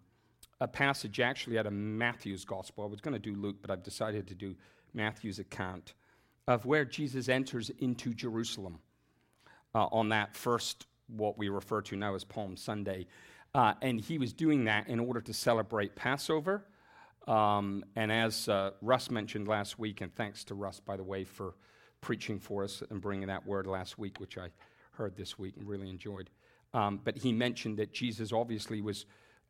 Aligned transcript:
a 0.60 0.68
passage 0.68 1.20
actually 1.20 1.58
out 1.58 1.68
of 1.68 1.74
Matthew's 1.74 2.44
gospel. 2.44 2.84
I 2.84 2.88
was 2.88 2.99
going 2.99 3.13
to 3.13 3.20
do 3.20 3.36
Luke, 3.36 3.58
but 3.62 3.72
I've 3.72 3.84
decided 3.84 4.27
to 4.27 4.36
do 4.36 4.55
Matthew's 4.94 5.40
account 5.40 5.94
of 6.48 6.66
where 6.66 6.86
Jesus 6.86 7.30
enters 7.30 7.70
into 7.80 8.14
Jerusalem 8.14 8.80
uh, 9.76 9.85
on 9.88 10.10
that 10.10 10.35
first, 10.35 10.88
what 11.08 11.38
we 11.38 11.49
refer 11.49 11.82
to 11.84 11.96
now 11.96 12.16
as 12.16 12.24
Palm 12.24 12.55
Sunday. 12.55 13.08
Uh, 13.54 13.74
and 13.82 13.99
he 13.99 14.18
was 14.18 14.34
doing 14.34 14.66
that 14.66 14.88
in 14.88 14.99
order 14.99 15.21
to 15.21 15.34
celebrate 15.34 15.96
Passover. 15.96 16.66
Um, 17.27 17.84
and 17.96 18.12
as 18.12 18.48
uh, 18.48 18.71
Russ 18.82 19.12
mentioned 19.12 19.48
last 19.48 19.77
week, 19.77 20.02
and 20.02 20.13
thanks 20.16 20.44
to 20.46 20.55
Russ, 20.55 20.80
by 20.80 20.96
the 20.96 21.04
way, 21.04 21.24
for 21.26 21.55
preaching 21.99 22.40
for 22.40 22.64
us 22.64 22.82
and 22.90 23.02
bringing 23.02 23.27
that 23.27 23.46
word 23.46 23.68
last 23.68 23.98
week, 23.98 24.20
which 24.20 24.38
I 24.38 24.49
heard 24.91 25.16
this 25.16 25.38
week 25.38 25.58
and 25.58 25.68
really 25.68 25.90
enjoyed. 25.90 26.30
Um, 26.74 27.02
but 27.04 27.18
he 27.18 27.34
mentioned 27.34 27.77
that 27.77 27.91
Jesus 27.93 28.32
obviously 28.32 28.82
was, 28.82 29.05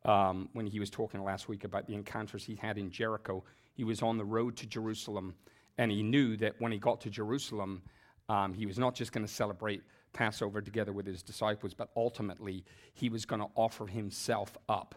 um, 0.05 0.49
when 0.53 0.65
he 0.65 0.79
was 0.79 0.89
talking 0.89 1.23
last 1.23 1.47
week 1.47 1.63
about 1.63 1.85
the 1.85 1.93
encounters 1.93 2.43
he 2.43 2.55
had 2.55 2.77
in 2.77 2.89
Jericho, 2.89 3.43
he 3.73 3.83
was 3.83 4.01
on 4.01 4.17
the 4.17 4.25
road 4.25 4.55
to 4.57 4.65
Jerusalem 4.65 5.35
and 5.77 5.91
he 5.91 6.03
knew 6.03 6.37
that 6.37 6.55
when 6.59 6.71
he 6.71 6.77
got 6.77 7.01
to 7.01 7.09
Jerusalem, 7.09 7.81
um, 8.29 8.53
he 8.53 8.65
was 8.65 8.77
not 8.77 8.95
just 8.95 9.11
going 9.11 9.25
to 9.25 9.31
celebrate 9.31 9.83
Passover 10.13 10.61
together 10.61 10.91
with 10.91 11.05
his 11.05 11.21
disciples, 11.21 11.73
but 11.73 11.89
ultimately 11.95 12.63
he 12.93 13.09
was 13.09 13.25
going 13.25 13.41
to 13.41 13.49
offer 13.55 13.85
himself 13.85 14.57
up 14.67 14.95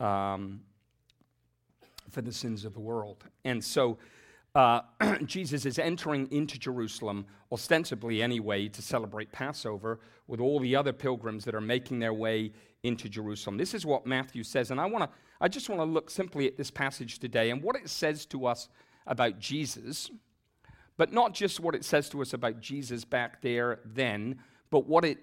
um, 0.00 0.60
for 2.10 2.22
the 2.22 2.32
sins 2.32 2.64
of 2.64 2.74
the 2.74 2.80
world. 2.80 3.24
And 3.44 3.62
so 3.64 3.98
uh, 4.54 4.80
Jesus 5.24 5.64
is 5.66 5.78
entering 5.78 6.30
into 6.32 6.58
Jerusalem, 6.58 7.26
ostensibly 7.52 8.22
anyway, 8.22 8.68
to 8.68 8.82
celebrate 8.82 9.30
Passover 9.30 10.00
with 10.26 10.40
all 10.40 10.58
the 10.58 10.74
other 10.74 10.92
pilgrims 10.92 11.44
that 11.44 11.54
are 11.54 11.60
making 11.60 11.98
their 11.98 12.12
way 12.14 12.52
into 12.82 13.08
Jerusalem. 13.08 13.56
This 13.56 13.74
is 13.74 13.86
what 13.86 14.06
Matthew 14.06 14.42
says, 14.42 14.70
and 14.70 14.80
I 14.80 14.86
want 14.86 15.04
to. 15.04 15.10
I 15.40 15.46
just 15.46 15.68
want 15.68 15.80
to 15.80 15.84
look 15.84 16.10
simply 16.10 16.48
at 16.48 16.56
this 16.56 16.68
passage 16.68 17.20
today 17.20 17.50
and 17.50 17.62
what 17.62 17.76
it 17.76 17.88
says 17.88 18.26
to 18.26 18.46
us 18.46 18.68
about 19.08 19.40
Jesus, 19.40 20.10
but 20.96 21.12
not 21.12 21.34
just 21.34 21.58
what 21.58 21.74
it 21.74 21.84
says 21.84 22.08
to 22.10 22.22
us 22.22 22.32
about 22.32 22.60
Jesus 22.60 23.04
back 23.04 23.42
there 23.42 23.80
then, 23.84 24.38
but 24.70 24.86
what 24.86 25.04
it 25.04 25.18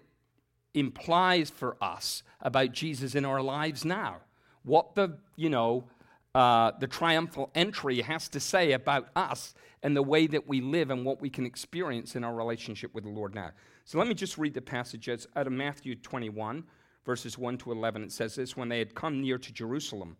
implies 0.74 1.50
for 1.50 1.78
us 1.82 2.24
about 2.42 2.74
Jesus 2.74 3.16
in 3.16 3.24
our 3.26 3.42
lives 3.42 3.86
now. 3.86 4.18
What 4.64 4.96
the, 4.96 5.18
you 5.36 5.50
know, 5.50 5.86
uh, 6.34 6.72
the 6.80 6.88
triumphal 6.88 7.50
entry 7.56 8.02
has 8.02 8.28
to 8.30 8.40
say 8.40 8.74
about 8.74 9.08
us 9.16 9.54
and 9.84 9.96
the 9.96 10.04
way 10.04 10.28
that 10.28 10.48
we 10.48 10.60
live 10.62 10.90
and 10.90 11.06
what 11.06 11.22
we 11.22 11.30
can 11.30 11.46
experience 11.46 12.16
in 12.16 12.24
our 12.24 12.34
relationship 12.34 12.94
with 12.94 13.04
the 13.04 13.10
Lord 13.10 13.34
now. 13.34 13.52
So 13.86 14.00
let 14.00 14.08
me 14.08 14.16
just 14.16 14.38
read 14.38 14.54
the 14.54 14.62
passages 14.62 15.28
out 15.36 15.48
of 15.48 15.54
Matthew 15.54 15.96
21, 15.96 16.64
verses 17.06 17.38
1 17.38 17.60
to 17.60 17.72
11. 17.72 18.04
It 18.04 18.12
says 18.12 18.36
this 18.36 18.58
When 18.58 18.68
they 18.68 18.80
had 18.80 18.96
come 18.96 19.22
near 19.22 19.38
to 19.38 19.54
Jerusalem 19.54 20.18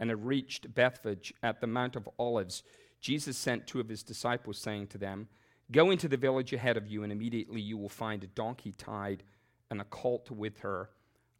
and 0.00 0.10
had 0.10 0.24
reached 0.24 0.74
Bethphage 0.74 1.32
at 1.42 1.60
the 1.60 1.66
Mount 1.66 1.94
of 1.94 2.08
Olives, 2.18 2.62
Jesus 3.00 3.36
sent 3.36 3.66
two 3.66 3.80
of 3.80 3.88
his 3.88 4.02
disciples, 4.02 4.58
saying 4.58 4.88
to 4.88 4.98
them, 4.98 5.28
Go 5.72 5.90
into 5.90 6.08
the 6.08 6.16
village 6.16 6.52
ahead 6.52 6.76
of 6.76 6.86
you, 6.86 7.02
and 7.02 7.12
immediately 7.12 7.60
you 7.60 7.76
will 7.76 7.88
find 7.88 8.22
a 8.22 8.28
donkey 8.28 8.72
tied 8.72 9.24
and 9.70 9.80
a 9.80 9.84
colt 9.84 10.30
with 10.30 10.60
her. 10.60 10.90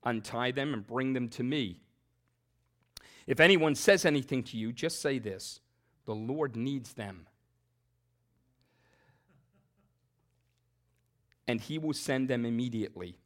Untie 0.04 0.50
them 0.50 0.74
and 0.74 0.86
bring 0.86 1.12
them 1.12 1.28
to 1.30 1.42
me. 1.42 1.80
If 3.26 3.40
anyone 3.40 3.74
says 3.74 4.04
anything 4.04 4.42
to 4.44 4.56
you, 4.56 4.72
just 4.72 5.00
say 5.00 5.18
this 5.18 5.60
the 6.06 6.14
Lord 6.14 6.56
needs 6.56 6.92
them. 6.92 7.26
And 11.48 11.60
he 11.60 11.78
will 11.78 11.92
send 11.92 12.28
them 12.28 12.44
immediately. 12.44 13.18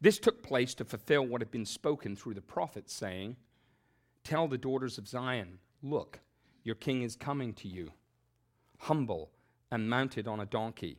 This 0.00 0.18
took 0.18 0.42
place 0.42 0.74
to 0.74 0.84
fulfill 0.84 1.26
what 1.26 1.40
had 1.40 1.50
been 1.50 1.66
spoken 1.66 2.16
through 2.16 2.34
the 2.34 2.40
prophet, 2.40 2.90
saying, 2.90 3.36
Tell 4.24 4.48
the 4.48 4.58
daughters 4.58 4.98
of 4.98 5.08
Zion, 5.08 5.58
look, 5.82 6.20
your 6.62 6.74
king 6.74 7.02
is 7.02 7.16
coming 7.16 7.52
to 7.54 7.68
you, 7.68 7.92
humble 8.78 9.30
and 9.70 9.88
mounted 9.88 10.26
on 10.26 10.40
a 10.40 10.46
donkey, 10.46 10.98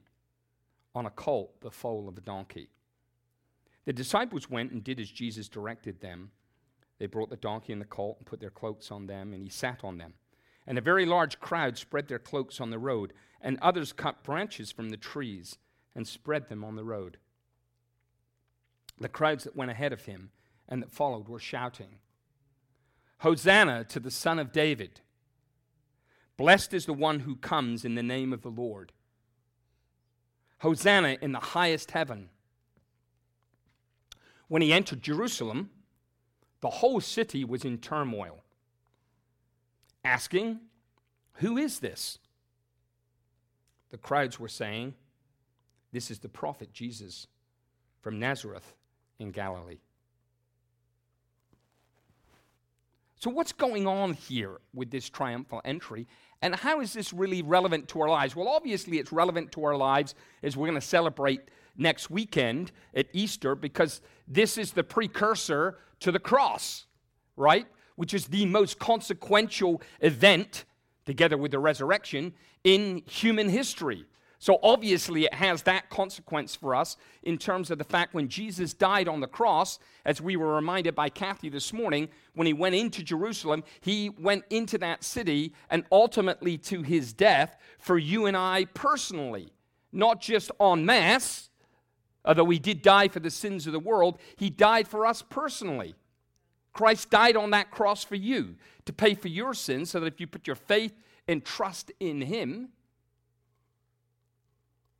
on 0.95 1.05
a 1.05 1.09
colt, 1.09 1.59
the 1.61 1.71
foal 1.71 2.07
of 2.07 2.17
a 2.17 2.21
donkey. 2.21 2.69
The 3.85 3.93
disciples 3.93 4.49
went 4.49 4.71
and 4.71 4.83
did 4.83 4.99
as 4.99 5.09
Jesus 5.09 5.49
directed 5.49 6.01
them. 6.01 6.31
They 6.99 7.07
brought 7.07 7.29
the 7.29 7.37
donkey 7.37 7.73
and 7.73 7.81
the 7.81 7.85
colt 7.85 8.17
and 8.19 8.27
put 8.27 8.39
their 8.39 8.49
cloaks 8.49 8.91
on 8.91 9.07
them, 9.07 9.33
and 9.33 9.41
he 9.41 9.49
sat 9.49 9.83
on 9.83 9.97
them. 9.97 10.13
And 10.67 10.77
a 10.77 10.81
very 10.81 11.05
large 11.05 11.39
crowd 11.39 11.77
spread 11.77 12.07
their 12.07 12.19
cloaks 12.19 12.61
on 12.61 12.69
the 12.69 12.77
road, 12.77 13.13
and 13.41 13.57
others 13.61 13.91
cut 13.91 14.23
branches 14.23 14.71
from 14.71 14.89
the 14.89 14.97
trees 14.97 15.57
and 15.95 16.07
spread 16.07 16.47
them 16.47 16.63
on 16.63 16.75
the 16.75 16.83
road. 16.83 17.17
The 18.99 19.09
crowds 19.09 19.43
that 19.45 19.55
went 19.55 19.71
ahead 19.71 19.93
of 19.93 20.05
him 20.05 20.29
and 20.69 20.81
that 20.81 20.91
followed 20.91 21.27
were 21.27 21.39
shouting, 21.39 21.95
Hosanna 23.19 23.83
to 23.85 23.99
the 23.99 24.11
Son 24.11 24.39
of 24.39 24.51
David! 24.51 25.01
Blessed 26.41 26.73
is 26.73 26.87
the 26.87 26.93
one 26.93 27.19
who 27.19 27.35
comes 27.35 27.85
in 27.85 27.93
the 27.93 28.01
name 28.01 28.33
of 28.33 28.41
the 28.41 28.49
Lord. 28.49 28.93
Hosanna 30.61 31.19
in 31.21 31.33
the 31.33 31.39
highest 31.39 31.91
heaven. 31.91 32.29
When 34.47 34.63
he 34.63 34.73
entered 34.73 35.03
Jerusalem, 35.03 35.69
the 36.61 36.71
whole 36.71 36.99
city 36.99 37.45
was 37.45 37.63
in 37.63 37.77
turmoil, 37.77 38.39
asking, 40.03 40.61
Who 41.33 41.59
is 41.59 41.77
this? 41.77 42.17
The 43.91 43.99
crowds 43.99 44.39
were 44.39 44.47
saying, 44.47 44.95
This 45.91 46.09
is 46.09 46.17
the 46.17 46.27
prophet 46.27 46.73
Jesus 46.73 47.27
from 48.01 48.17
Nazareth 48.17 48.73
in 49.19 49.29
Galilee. 49.29 49.81
So, 53.21 53.29
what's 53.29 53.51
going 53.51 53.85
on 53.85 54.13
here 54.13 54.59
with 54.73 54.89
this 54.89 55.07
triumphal 55.07 55.61
entry? 55.63 56.07
And 56.41 56.55
how 56.55 56.81
is 56.81 56.93
this 56.93 57.13
really 57.13 57.41
relevant 57.41 57.87
to 57.89 58.01
our 58.01 58.09
lives? 58.09 58.35
Well, 58.35 58.47
obviously, 58.47 58.97
it's 58.97 59.11
relevant 59.11 59.51
to 59.53 59.63
our 59.63 59.77
lives 59.77 60.15
as 60.41 60.57
we're 60.57 60.67
going 60.67 60.79
to 60.79 60.85
celebrate 60.85 61.41
next 61.77 62.09
weekend 62.09 62.71
at 62.95 63.07
Easter 63.13 63.55
because 63.55 64.01
this 64.27 64.57
is 64.57 64.71
the 64.71 64.83
precursor 64.83 65.77
to 65.99 66.11
the 66.11 66.19
cross, 66.19 66.85
right? 67.37 67.67
Which 67.95 68.13
is 68.13 68.27
the 68.27 68.45
most 68.45 68.79
consequential 68.79 69.81
event, 69.99 70.65
together 71.05 71.37
with 71.37 71.51
the 71.51 71.59
resurrection, 71.59 72.33
in 72.63 73.03
human 73.05 73.49
history. 73.49 74.05
So 74.41 74.57
obviously, 74.63 75.25
it 75.25 75.35
has 75.35 75.61
that 75.63 75.91
consequence 75.91 76.55
for 76.55 76.73
us 76.73 76.97
in 77.21 77.37
terms 77.37 77.69
of 77.69 77.77
the 77.77 77.83
fact 77.83 78.15
when 78.15 78.27
Jesus 78.27 78.73
died 78.73 79.07
on 79.07 79.19
the 79.19 79.27
cross, 79.27 79.77
as 80.03 80.19
we 80.19 80.35
were 80.35 80.55
reminded 80.55 80.95
by 80.95 81.09
Kathy 81.09 81.47
this 81.47 81.71
morning, 81.71 82.09
when 82.33 82.47
he 82.47 82.53
went 82.53 82.73
into 82.73 83.03
Jerusalem, 83.03 83.63
he 83.81 84.09
went 84.09 84.45
into 84.49 84.79
that 84.79 85.03
city 85.03 85.53
and 85.69 85.85
ultimately 85.91 86.57
to 86.57 86.81
his 86.81 87.13
death 87.13 87.55
for 87.77 87.99
you 87.99 88.25
and 88.25 88.35
I 88.35 88.65
personally, 88.73 89.53
not 89.91 90.21
just 90.21 90.49
en 90.59 90.87
masse, 90.87 91.51
although 92.25 92.49
he 92.49 92.57
did 92.57 92.81
die 92.81 93.09
for 93.09 93.19
the 93.19 93.29
sins 93.29 93.67
of 93.67 93.73
the 93.73 93.79
world, 93.79 94.17
he 94.37 94.49
died 94.49 94.87
for 94.87 95.05
us 95.05 95.21
personally. 95.21 95.93
Christ 96.73 97.11
died 97.11 97.35
on 97.35 97.51
that 97.51 97.69
cross 97.69 98.03
for 98.03 98.15
you 98.15 98.55
to 98.85 98.91
pay 98.91 99.13
for 99.13 99.27
your 99.27 99.53
sins 99.53 99.91
so 99.91 99.99
that 99.99 100.13
if 100.15 100.19
you 100.19 100.25
put 100.25 100.47
your 100.47 100.55
faith 100.55 100.93
and 101.27 101.45
trust 101.45 101.91
in 101.99 102.21
him, 102.21 102.69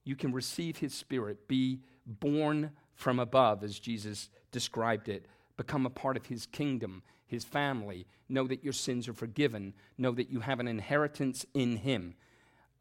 you 0.03 0.15
can 0.15 0.33
receive 0.33 0.77
his 0.77 0.94
spirit, 0.94 1.48
be 1.48 1.80
born 2.06 2.71
from 2.95 3.19
above, 3.19 3.63
as 3.63 3.80
Jesus 3.80 4.30
described 4.51 5.09
it, 5.09 5.25
become 5.57 5.86
a 5.86 5.89
part 5.89 6.18
of 6.18 6.25
his 6.25 6.45
kingdom, 6.45 7.03
his 7.27 7.44
family, 7.44 8.06
know 8.27 8.48
that 8.48 8.63
your 8.63 8.74
sins 8.74 9.07
are 9.07 9.13
forgiven, 9.13 9.74
know 9.98 10.12
that 10.12 10.30
you 10.30 10.39
have 10.39 10.59
an 10.59 10.68
inheritance 10.68 11.45
in 11.53 11.77
him. 11.77 12.15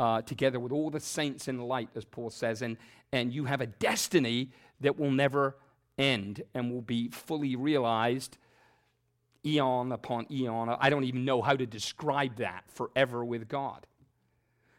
uh, 0.00 0.22
together 0.22 0.58
with 0.58 0.72
all 0.72 0.88
the 0.88 0.99
saints 0.99 1.46
in 1.46 1.58
light, 1.58 1.90
as 1.94 2.06
Paul 2.06 2.31
says, 2.31 2.62
and, 2.62 2.78
and 3.12 3.34
you 3.34 3.44
have 3.44 3.61
a 3.61 3.66
destiny 3.66 4.50
that 4.81 4.99
will 4.99 5.11
never 5.11 5.56
end 5.99 6.43
and 6.55 6.73
will 6.73 6.81
be 6.81 7.08
fully 7.11 7.55
realized 7.55 8.38
eon 9.44 9.93
upon 9.93 10.26
eon. 10.31 10.75
I 10.81 10.88
don't 10.88 11.05
even 11.05 11.26
know 11.26 11.43
how 11.43 11.55
to 11.55 11.66
describe 11.66 12.37
that 12.37 12.64
forever 12.69 13.23
with 13.23 13.46
God. 13.46 13.87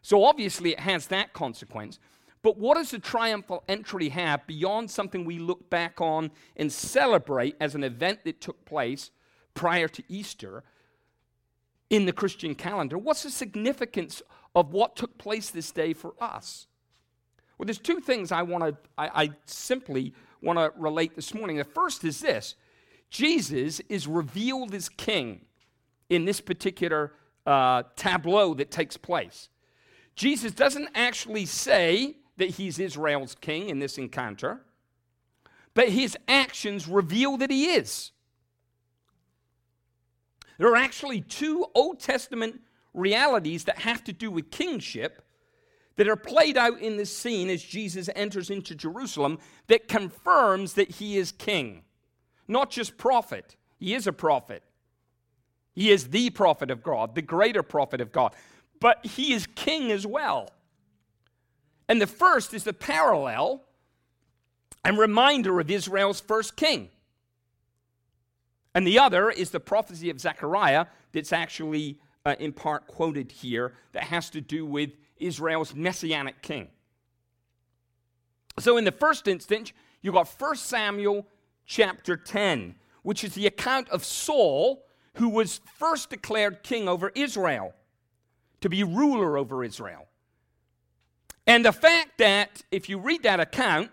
So 0.01 0.23
obviously, 0.23 0.71
it 0.71 0.79
has 0.79 1.05
that 1.07 1.33
consequence. 1.33 1.99
But 2.43 2.57
what 2.57 2.75
does 2.75 2.91
the 2.91 2.99
triumphal 2.99 3.63
entry 3.67 4.09
have 4.09 4.47
beyond 4.47 4.89
something 4.89 5.25
we 5.25 5.37
look 5.37 5.69
back 5.69 6.01
on 6.01 6.31
and 6.55 6.71
celebrate 6.71 7.55
as 7.59 7.75
an 7.75 7.83
event 7.83 8.23
that 8.23 8.41
took 8.41 8.65
place 8.65 9.11
prior 9.53 9.87
to 9.89 10.03
Easter 10.09 10.63
in 11.89 12.05
the 12.05 12.13
Christian 12.13 12.55
calendar? 12.55 12.97
What's 12.97 13.23
the 13.23 13.29
significance 13.29 14.21
of 14.55 14.73
what 14.73 14.95
took 14.95 15.17
place 15.17 15.51
this 15.51 15.71
day 15.71 15.93
for 15.93 16.13
us? 16.19 16.67
Well, 17.57 17.65
there's 17.65 17.77
two 17.77 17.99
things 17.99 18.31
I 18.31 18.41
want 18.41 18.63
to, 18.63 18.75
I, 18.97 19.23
I 19.23 19.29
simply 19.45 20.15
want 20.41 20.57
to 20.57 20.73
relate 20.75 21.15
this 21.15 21.35
morning. 21.35 21.57
The 21.57 21.63
first 21.63 22.03
is 22.03 22.19
this 22.21 22.55
Jesus 23.11 23.81
is 23.81 24.07
revealed 24.07 24.73
as 24.73 24.89
king 24.89 25.41
in 26.09 26.25
this 26.25 26.41
particular 26.41 27.13
uh, 27.45 27.83
tableau 27.95 28.55
that 28.55 28.71
takes 28.71 28.97
place. 28.97 29.49
Jesus 30.15 30.53
doesn't 30.53 30.89
actually 30.95 31.45
say 31.45 32.15
that 32.37 32.51
he's 32.51 32.79
Israel's 32.79 33.35
king 33.35 33.69
in 33.69 33.79
this 33.79 33.97
encounter, 33.97 34.61
but 35.73 35.89
his 35.89 36.17
actions 36.27 36.87
reveal 36.87 37.37
that 37.37 37.51
he 37.51 37.71
is. 37.71 38.11
There 40.57 40.69
are 40.69 40.75
actually 40.75 41.21
two 41.21 41.65
Old 41.73 41.99
Testament 41.99 42.61
realities 42.93 43.63
that 43.65 43.79
have 43.79 44.03
to 44.05 44.13
do 44.13 44.29
with 44.29 44.51
kingship 44.51 45.23
that 45.95 46.07
are 46.07 46.15
played 46.15 46.57
out 46.57 46.79
in 46.79 46.97
this 46.97 47.15
scene 47.15 47.49
as 47.49 47.63
Jesus 47.63 48.09
enters 48.15 48.49
into 48.49 48.75
Jerusalem 48.75 49.39
that 49.67 49.87
confirms 49.87 50.73
that 50.73 50.89
he 50.91 51.17
is 51.17 51.31
king. 51.31 51.83
Not 52.47 52.69
just 52.69 52.97
prophet, 52.97 53.55
he 53.77 53.93
is 53.93 54.07
a 54.07 54.13
prophet. 54.13 54.63
He 55.73 55.89
is 55.89 56.09
the 56.09 56.29
prophet 56.31 56.69
of 56.69 56.83
God, 56.83 57.15
the 57.15 57.21
greater 57.21 57.63
prophet 57.63 58.01
of 58.01 58.11
God 58.11 58.35
but 58.81 59.05
he 59.05 59.31
is 59.31 59.47
king 59.55 59.91
as 59.91 60.05
well. 60.05 60.49
And 61.87 62.01
the 62.01 62.07
first 62.07 62.53
is 62.53 62.63
the 62.63 62.73
parallel 62.73 63.63
and 64.83 64.97
reminder 64.97 65.59
of 65.59 65.69
Israel's 65.69 66.19
first 66.19 66.55
king. 66.55 66.89
And 68.73 68.87
the 68.87 68.99
other 68.99 69.29
is 69.29 69.51
the 69.51 69.59
prophecy 69.59 70.09
of 70.09 70.19
Zechariah 70.19 70.85
that's 71.11 71.33
actually 71.33 71.99
uh, 72.25 72.35
in 72.39 72.53
part 72.53 72.87
quoted 72.87 73.31
here 73.31 73.73
that 73.91 74.03
has 74.03 74.29
to 74.31 74.41
do 74.41 74.65
with 74.65 74.91
Israel's 75.17 75.75
messianic 75.75 76.41
king. 76.41 76.69
So 78.59 78.77
in 78.77 78.83
the 78.83 78.91
first 78.91 79.27
instance, 79.27 79.73
you 80.01 80.11
got 80.11 80.27
1 80.27 80.55
Samuel 80.55 81.27
chapter 81.65 82.17
10, 82.17 82.75
which 83.03 83.23
is 83.23 83.33
the 83.33 83.47
account 83.47 83.89
of 83.89 84.03
Saul, 84.03 84.85
who 85.15 85.29
was 85.29 85.61
first 85.77 86.09
declared 86.09 86.63
king 86.63 86.87
over 86.87 87.11
Israel 87.15 87.73
to 88.61 88.69
be 88.69 88.83
ruler 88.83 89.37
over 89.37 89.63
Israel. 89.63 90.07
And 91.51 91.65
the 91.65 91.73
fact 91.73 92.17
that, 92.19 92.63
if 92.71 92.87
you 92.87 92.97
read 92.97 93.23
that 93.23 93.41
account, 93.41 93.91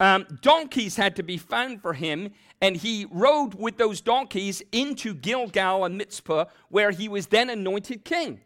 um, 0.00 0.26
donkeys 0.42 0.96
had 0.96 1.16
to 1.16 1.22
be 1.22 1.38
found 1.38 1.80
for 1.80 1.94
him, 1.94 2.32
and 2.60 2.76
he 2.76 3.06
rode 3.10 3.54
with 3.54 3.78
those 3.78 4.02
donkeys 4.02 4.62
into 4.70 5.14
Gilgal 5.14 5.86
and 5.86 5.96
Mizpah, 5.96 6.44
where 6.68 6.90
he 6.90 7.08
was 7.08 7.28
then 7.28 7.48
anointed 7.48 8.04
king. 8.04 8.42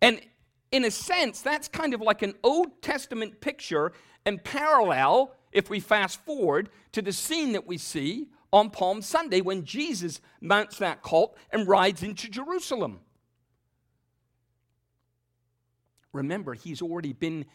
And 0.00 0.20
in 0.70 0.84
a 0.84 0.92
sense, 0.92 1.40
that's 1.40 1.66
kind 1.66 1.92
of 1.92 2.00
like 2.00 2.22
an 2.22 2.34
Old 2.44 2.82
Testament 2.82 3.40
picture 3.40 3.90
and 4.24 4.44
parallel, 4.44 5.34
if 5.50 5.68
we 5.68 5.80
fast 5.80 6.24
forward, 6.24 6.68
to 6.92 7.02
the 7.02 7.12
scene 7.12 7.50
that 7.50 7.66
we 7.66 7.78
see 7.78 8.28
on 8.52 8.70
Palm 8.70 9.02
Sunday 9.02 9.40
when 9.40 9.64
Jesus 9.64 10.20
mounts 10.40 10.78
that 10.78 11.02
colt 11.02 11.36
and 11.50 11.66
rides 11.66 12.04
into 12.04 12.30
Jerusalem. 12.30 13.00
Remember, 16.12 16.54
he's 16.54 16.82
already 16.82 17.12
been 17.12 17.46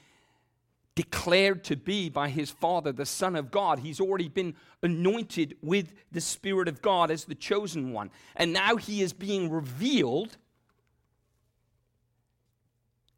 declared 0.95 1.63
to 1.63 1.75
be 1.75 2.09
by 2.09 2.29
his 2.29 2.51
Father 2.51 2.91
the 2.91 3.05
Son 3.05 3.35
of 3.35 3.49
God. 3.49 3.79
He's 3.79 3.99
already 3.99 4.29
been 4.29 4.55
anointed 4.83 5.57
with 5.61 5.93
the 6.11 6.21
Spirit 6.21 6.67
of 6.67 6.81
God 6.81 7.09
as 7.09 7.25
the 7.25 7.35
chosen 7.35 7.93
one. 7.93 8.11
And 8.35 8.53
now 8.53 8.75
he 8.75 9.01
is 9.01 9.11
being 9.11 9.49
revealed 9.49 10.37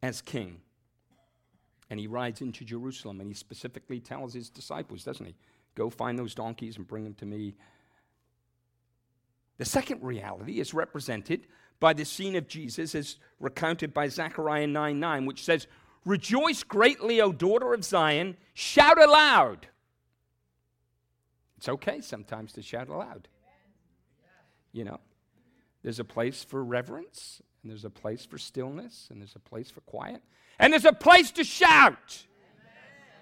as 0.02 0.22
king. 0.22 0.62
And 1.90 2.00
he 2.00 2.08
rides 2.08 2.42
into 2.42 2.64
Jerusalem 2.64 3.20
and 3.20 3.30
he 3.30 3.36
specifically 3.36 4.00
tells 4.00 4.34
his 4.34 4.50
disciples, 4.50 5.04
doesn't 5.04 5.26
he? 5.26 5.36
Go 5.76 5.90
find 5.90 6.18
those 6.18 6.34
donkeys 6.34 6.78
and 6.78 6.88
bring 6.88 7.04
them 7.04 7.14
to 7.16 7.26
me. 7.26 7.56
The 9.58 9.66
second 9.66 10.02
reality 10.02 10.60
is 10.60 10.74
represented 10.74 11.48
by 11.80 11.94
the 11.94 12.06
scene 12.06 12.36
of 12.36 12.48
Jesus 12.48 12.96
as 12.96 13.18
recounted 13.40 13.94
by 13.94 14.08
Zechariah 14.08 14.68
9 14.68 15.00
9, 15.00 15.26
which 15.26 15.44
says, 15.44 15.68
Rejoice 16.06 16.64
greatly, 16.64 17.20
O 17.20 17.32
daughter 17.32 17.74
of 17.74 17.84
Zion, 17.84 18.38
shout 18.54 19.02
aloud. 19.02 19.68
It's 21.58 21.70
okay 21.70 22.02
sometimes 22.02 22.54
to 22.54 22.62
shout 22.62 22.90
aloud. 22.90 23.28
You 24.72 24.84
know, 24.84 25.00
there's 25.84 26.00
a 26.00 26.04
place 26.04 26.44
for 26.44 26.64
reverence, 26.64 27.42
and 27.64 27.72
there's 27.72 27.86
a 27.86 27.90
place 27.90 28.26
for 28.26 28.38
stillness, 28.38 29.08
and 29.10 29.22
there's 29.22 29.36
a 29.36 29.40
place 29.40 29.72
for 29.72 29.82
quiet, 29.82 30.22
and 30.60 30.72
there's 30.72 30.86
a 30.86 30.94
place 30.94 31.32
to 31.32 31.44
shout. 31.44 32.26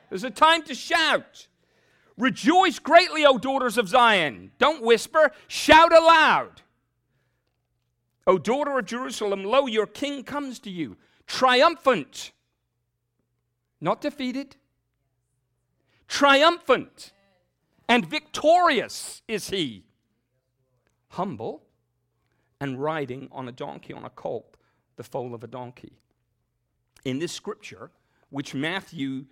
There's 0.09 0.23
a 0.23 0.29
time 0.29 0.63
to 0.63 0.75
shout. 0.75 1.47
Rejoice 2.17 2.79
greatly, 2.79 3.25
O 3.25 3.37
daughters 3.37 3.77
of 3.77 3.87
Zion. 3.87 4.51
Don't 4.59 4.83
whisper, 4.83 5.31
shout 5.47 5.93
aloud. 5.93 6.61
O 8.25 8.37
daughter 8.37 8.77
of 8.79 8.85
Jerusalem, 8.85 9.43
lo, 9.43 9.65
your 9.65 9.87
king 9.87 10.23
comes 10.23 10.59
to 10.59 10.69
you, 10.69 10.97
triumphant, 11.27 12.31
not 13.81 14.01
defeated, 14.01 14.55
triumphant 16.07 17.11
and 17.89 18.05
victorious 18.09 19.21
is 19.27 19.49
he, 19.49 19.83
humble 21.09 21.63
and 22.61 22.81
riding 22.81 23.27
on 23.31 23.49
a 23.49 23.51
donkey, 23.51 23.93
on 23.93 24.05
a 24.05 24.09
colt, 24.09 24.55
the 24.95 25.03
foal 25.03 25.33
of 25.35 25.43
a 25.43 25.47
donkey. 25.47 25.99
In 27.03 27.19
this 27.19 27.33
scripture, 27.33 27.91
which 28.29 28.55
Matthew 28.55 29.25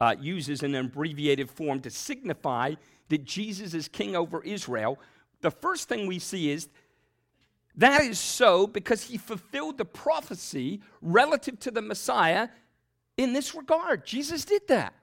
uh, 0.00 0.14
uses 0.18 0.62
in 0.62 0.74
an 0.74 0.86
abbreviated 0.86 1.50
form 1.50 1.80
to 1.80 1.90
signify 1.90 2.74
that 3.10 3.24
Jesus 3.24 3.74
is 3.74 3.88
king 3.88 4.16
over 4.16 4.42
Israel, 4.42 4.98
the 5.42 5.50
first 5.50 5.88
thing 5.88 6.06
we 6.06 6.18
see 6.18 6.50
is 6.50 6.68
that 7.78 8.02
is 8.02 8.18
so 8.18 8.66
because 8.66 9.04
he 9.04 9.16
fulfilled 9.16 9.78
the 9.78 9.84
prophecy 9.84 10.80
relative 11.00 11.58
to 11.60 11.70
the 11.70 11.82
Messiah 11.82 12.48
in 13.16 13.32
this 13.32 13.54
regard. 13.54 14.04
Jesus 14.04 14.44
did 14.44 14.68
that. 14.68 14.94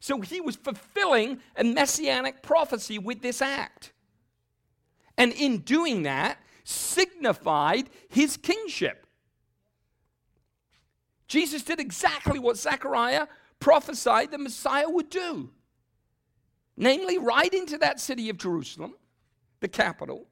So 0.00 0.20
he 0.20 0.40
was 0.40 0.56
fulfilling 0.56 1.40
a 1.56 1.62
messianic 1.62 2.42
prophecy 2.42 2.98
with 2.98 3.22
this 3.22 3.40
act. 3.40 3.92
And 5.16 5.32
in 5.32 5.58
doing 5.58 6.02
that, 6.02 6.38
signified 6.64 7.88
his 8.08 8.36
kingship. 8.36 9.06
Jesus 11.28 11.62
did 11.62 11.78
exactly 11.78 12.38
what 12.38 12.56
Zechariah 12.56 13.28
prophesied 13.60 14.30
the 14.30 14.38
Messiah 14.38 14.88
would 14.88 15.08
do 15.08 15.50
namely, 16.76 17.18
ride 17.18 17.54
into 17.54 17.78
that 17.78 18.00
city 18.00 18.28
of 18.28 18.36
Jerusalem, 18.36 18.94
the 19.60 19.68
capital, 19.68 20.26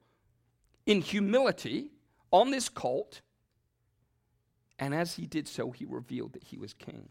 in 0.85 1.01
humility 1.01 1.91
on 2.31 2.51
this 2.51 2.69
colt. 2.69 3.21
And 4.79 4.95
as 4.95 5.15
he 5.15 5.25
did 5.25 5.47
so, 5.47 5.71
he 5.71 5.85
revealed 5.85 6.33
that 6.33 6.45
he 6.45 6.57
was 6.57 6.73
king. 6.73 7.09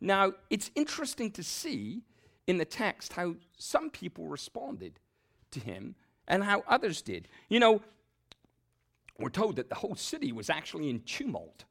Now, 0.00 0.32
it's 0.48 0.70
interesting 0.74 1.30
to 1.32 1.42
see 1.42 2.02
in 2.46 2.58
the 2.58 2.64
text 2.64 3.12
how 3.12 3.36
some 3.58 3.90
people 3.90 4.26
responded 4.28 4.98
to 5.50 5.60
him 5.60 5.94
and 6.26 6.44
how 6.44 6.64
others 6.66 7.02
did. 7.02 7.28
You 7.48 7.60
know, 7.60 7.82
we're 9.18 9.30
told 9.30 9.56
that 9.56 9.68
the 9.68 9.74
whole 9.74 9.94
city 9.94 10.32
was 10.32 10.48
actually 10.48 10.88
in 10.88 11.00
tumult. 11.00 11.64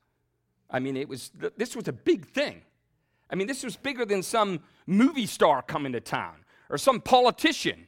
I 0.69 0.79
mean, 0.79 0.95
it 0.95 1.09
was 1.09 1.31
this 1.57 1.75
was 1.75 1.87
a 1.87 1.93
big 1.93 2.27
thing. 2.27 2.61
I 3.29 3.35
mean, 3.35 3.47
this 3.47 3.63
was 3.63 3.75
bigger 3.75 4.05
than 4.05 4.23
some 4.23 4.61
movie 4.85 5.25
star 5.25 5.61
coming 5.61 5.93
to 5.93 5.99
town 5.99 6.45
or 6.69 6.77
some 6.77 7.01
politician. 7.01 7.87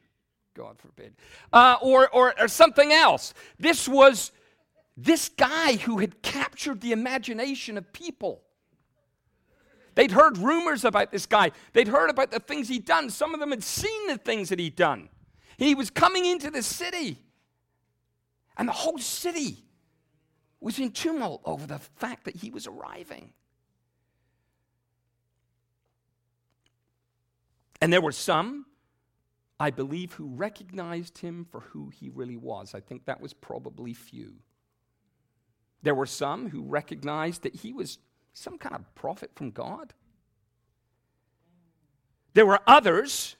God 0.53 0.77
forbid, 0.79 1.15
uh, 1.53 1.77
or, 1.81 2.09
or, 2.09 2.39
or 2.39 2.47
something 2.47 2.91
else. 2.91 3.33
This 3.57 3.87
was 3.87 4.31
this 4.97 5.29
guy 5.29 5.77
who 5.77 5.99
had 5.99 6.21
captured 6.21 6.81
the 6.81 6.91
imagination 6.91 7.77
of 7.77 7.91
people. 7.93 8.43
They'd 9.95 10.11
heard 10.11 10.37
rumors 10.37 10.85
about 10.85 11.11
this 11.11 11.25
guy. 11.25 11.51
They'd 11.73 11.87
heard 11.87 12.09
about 12.09 12.31
the 12.31 12.39
things 12.39 12.67
he'd 12.67 12.85
done. 12.85 13.09
Some 13.09 13.33
of 13.33 13.39
them 13.39 13.51
had 13.51 13.63
seen 13.63 14.07
the 14.07 14.17
things 14.17 14.49
that 14.49 14.59
he'd 14.59 14.75
done. 14.75 15.09
He 15.57 15.75
was 15.75 15.89
coming 15.89 16.25
into 16.25 16.49
the 16.49 16.63
city, 16.63 17.17
and 18.57 18.67
the 18.67 18.73
whole 18.73 18.97
city 18.97 19.65
was 20.59 20.79
in 20.79 20.91
tumult 20.91 21.41
over 21.45 21.65
the 21.65 21.79
fact 21.79 22.25
that 22.25 22.35
he 22.35 22.49
was 22.49 22.67
arriving. 22.67 23.33
And 27.81 27.91
there 27.91 28.01
were 28.01 28.11
some, 28.11 28.65
I 29.61 29.69
believe, 29.69 30.13
who 30.13 30.25
recognized 30.25 31.19
him 31.19 31.45
for 31.45 31.59
who 31.59 31.89
he 31.89 32.09
really 32.09 32.35
was. 32.35 32.73
I 32.73 32.79
think 32.79 33.05
that 33.05 33.21
was 33.21 33.31
probably 33.31 33.93
few. 33.93 34.37
There 35.83 35.93
were 35.93 36.07
some 36.07 36.49
who 36.49 36.63
recognized 36.63 37.43
that 37.43 37.53
he 37.53 37.71
was 37.71 37.99
some 38.33 38.57
kind 38.57 38.73
of 38.73 38.95
prophet 38.95 39.29
from 39.35 39.51
God. 39.51 39.93
There 42.33 42.47
were 42.47 42.61
others 42.65 43.35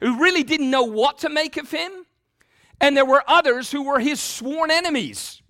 who 0.00 0.20
really 0.20 0.42
didn't 0.42 0.70
know 0.70 0.82
what 0.82 1.16
to 1.20 1.30
make 1.30 1.56
of 1.56 1.70
him, 1.70 1.92
and 2.78 2.94
there 2.94 3.06
were 3.06 3.24
others 3.26 3.70
who 3.70 3.84
were 3.84 4.00
his 4.00 4.20
sworn 4.20 4.70
enemies. 4.70 5.40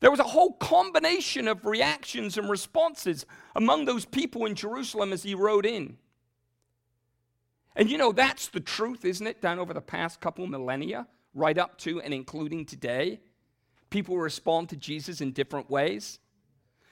There 0.00 0.10
was 0.10 0.20
a 0.20 0.24
whole 0.24 0.52
combination 0.52 1.48
of 1.48 1.64
reactions 1.64 2.36
and 2.36 2.50
responses 2.50 3.24
among 3.54 3.86
those 3.86 4.04
people 4.04 4.44
in 4.44 4.54
Jerusalem 4.54 5.14
as 5.14 5.22
he 5.22 5.34
rode 5.34 5.64
in. 5.64 5.96
And 7.76 7.90
you 7.90 7.98
know, 7.98 8.10
that's 8.10 8.48
the 8.48 8.60
truth, 8.60 9.04
isn't 9.04 9.26
it? 9.26 9.42
Down 9.42 9.58
over 9.58 9.74
the 9.74 9.82
past 9.82 10.20
couple 10.20 10.46
millennia, 10.46 11.06
right 11.34 11.56
up 11.58 11.76
to 11.78 12.00
and 12.00 12.14
including 12.14 12.64
today. 12.64 13.20
People 13.90 14.16
respond 14.18 14.70
to 14.70 14.76
Jesus 14.76 15.20
in 15.20 15.32
different 15.32 15.70
ways. 15.70 16.18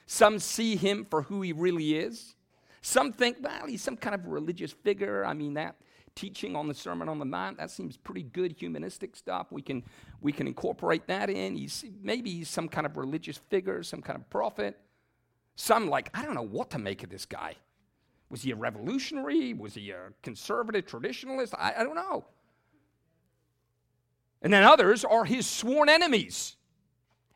Some 0.07 0.38
see 0.38 0.76
him 0.76 1.07
for 1.09 1.23
who 1.23 1.41
he 1.41 1.53
really 1.53 1.97
is. 1.97 2.37
Some 2.83 3.12
think, 3.12 3.38
well, 3.41 3.67
he's 3.67 3.83
some 3.83 3.97
kind 3.97 4.14
of 4.14 4.26
religious 4.26 4.73
figure. 4.73 5.25
I 5.25 5.33
mean, 5.33 5.55
that 5.55 5.76
teaching 6.14 6.55
on 6.55 6.69
the 6.69 6.75
Sermon 6.75 7.09
on 7.09 7.19
the 7.19 7.25
Mount, 7.25 7.57
that 7.57 7.71
seems 7.71 7.97
pretty 7.97 8.23
good 8.23 8.53
humanistic 8.53 9.17
stuff. 9.17 9.50
We 9.50 9.62
can, 9.62 9.83
we 10.21 10.33
can 10.33 10.47
incorporate 10.47 11.07
that 11.09 11.31
in. 11.31 11.57
He's, 11.57 11.85
maybe 12.03 12.31
he's 12.31 12.50
some 12.50 12.69
kind 12.69 12.87
of 12.87 12.99
religious 12.99 13.38
figure, 13.38 13.83
some 13.83 14.03
kind 14.03 14.19
of 14.19 14.29
prophet. 14.29 14.79
Some 15.57 15.88
like, 15.88 16.11
I 16.14 16.23
don't 16.23 16.35
know 16.35 16.43
what 16.43 16.71
to 16.71 16.79
make 16.79 17.03
of 17.03 17.09
this 17.09 17.25
guy. 17.25 17.57
Was 18.35 18.43
he 18.43 18.50
a 18.50 18.57
revolutionary? 18.57 19.55
Was 19.55 19.75
he 19.75 19.93
a 19.93 20.09
conservative 20.25 20.87
traditionalist? 20.87 21.55
I, 21.57 21.73
I 21.79 21.85
don't 21.85 21.95
know. 21.95 22.25
And 24.43 24.53
then 24.53 24.64
others 24.64 25.05
are 25.05 25.25
his 25.25 25.47
sworn 25.47 25.88
enemies 25.88 26.57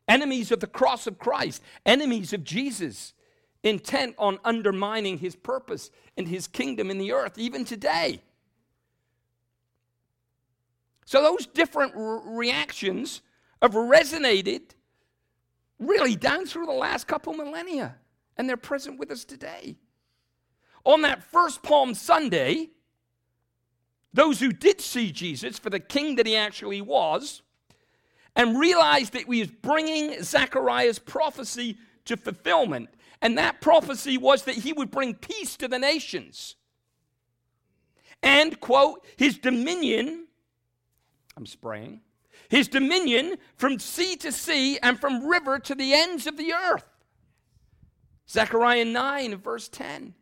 enemies 0.09 0.50
of 0.50 0.59
the 0.59 0.67
cross 0.67 1.07
of 1.07 1.21
Christ, 1.21 1.62
enemies 1.87 2.33
of 2.33 2.43
Jesus, 2.43 3.14
intent 3.62 4.17
on 4.19 4.40
undermining 4.45 5.19
his 5.19 5.37
purpose 5.37 5.93
and 6.17 6.26
his 6.26 6.49
kingdom 6.49 6.90
in 6.90 6.99
the 6.99 7.12
earth, 7.12 7.38
even 7.38 7.64
today. 7.64 8.21
So 11.05 11.23
those 11.23 11.47
different 11.47 11.93
re- 11.95 12.23
reactions 12.25 13.23
have 13.62 13.75
resonated 13.75 14.62
really 15.78 16.17
down 16.17 16.45
through 16.45 16.67
the 16.67 16.73
last 16.73 17.07
couple 17.07 17.35
millennia, 17.35 17.95
and 18.37 18.49
they're 18.49 18.57
present 18.57 18.99
with 18.99 19.12
us 19.12 19.25
today. 19.25 19.76
On 20.85 21.02
that 21.02 21.23
first 21.23 21.62
Palm 21.62 21.94
Sunday, 21.94 22.68
those 24.12 24.40
who 24.40 24.52
did 24.52 24.80
see 24.80 25.12
Jesus 25.12 25.58
for 25.58 25.70
the 25.70 25.80
king 25.80 26.16
that 26.16 26.26
he 26.26 26.37
actually 26.37 26.80
was, 26.80 27.42
and 28.35 28.58
realized 28.58 29.12
that 29.14 29.25
he 29.25 29.40
was 29.40 29.50
bringing 29.50 30.23
Zechariah's 30.23 30.99
prophecy 30.99 31.76
to 32.04 32.16
fulfillment. 32.16 32.88
And 33.20 33.37
that 33.37 33.61
prophecy 33.61 34.16
was 34.16 34.44
that 34.44 34.54
he 34.54 34.73
would 34.73 34.92
bring 34.92 35.14
peace 35.14 35.56
to 35.56 35.66
the 35.66 35.78
nations. 35.78 36.54
And, 38.23 38.58
quote, 38.61 39.04
his 39.16 39.38
dominion, 39.38 40.28
I'm 41.37 41.47
spraying, 41.47 42.00
his 42.49 42.68
dominion 42.68 43.37
from 43.56 43.78
sea 43.78 44.16
to 44.16 44.32
sea 44.32 44.78
and 44.78 45.00
from 45.00 45.26
river 45.26 45.58
to 45.58 45.75
the 45.75 45.92
ends 45.92 46.26
of 46.26 46.37
the 46.37 46.52
earth. 46.52 46.87
Zechariah 48.28 48.85
9, 48.85 49.37
verse 49.37 49.68
10. 49.68 50.14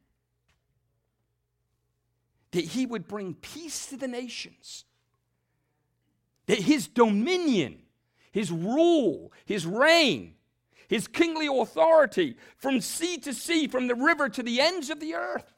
That 2.57 2.65
he 2.65 2.87
would 2.87 3.07
bring 3.07 3.35
peace 3.35 3.87
to 3.87 3.97
the 3.97 4.09
nations. 4.09 4.85
That 6.47 6.59
his 6.59 6.89
dominion 6.89 7.83
his 8.37 8.53
rule, 8.53 9.33
his 9.47 9.65
reign, 9.65 10.35
his 10.89 11.09
kingly 11.09 11.47
authority 11.47 12.37
from 12.59 12.83
sea 12.83 13.17
to 13.17 13.33
sea, 13.33 13.67
from 13.67 13.87
the 13.87 13.95
river 13.95 14.29
to 14.29 14.43
the 14.43 14.61
ends 14.61 14.91
of 14.91 15.01
the 15.01 15.15
earth. 15.15 15.55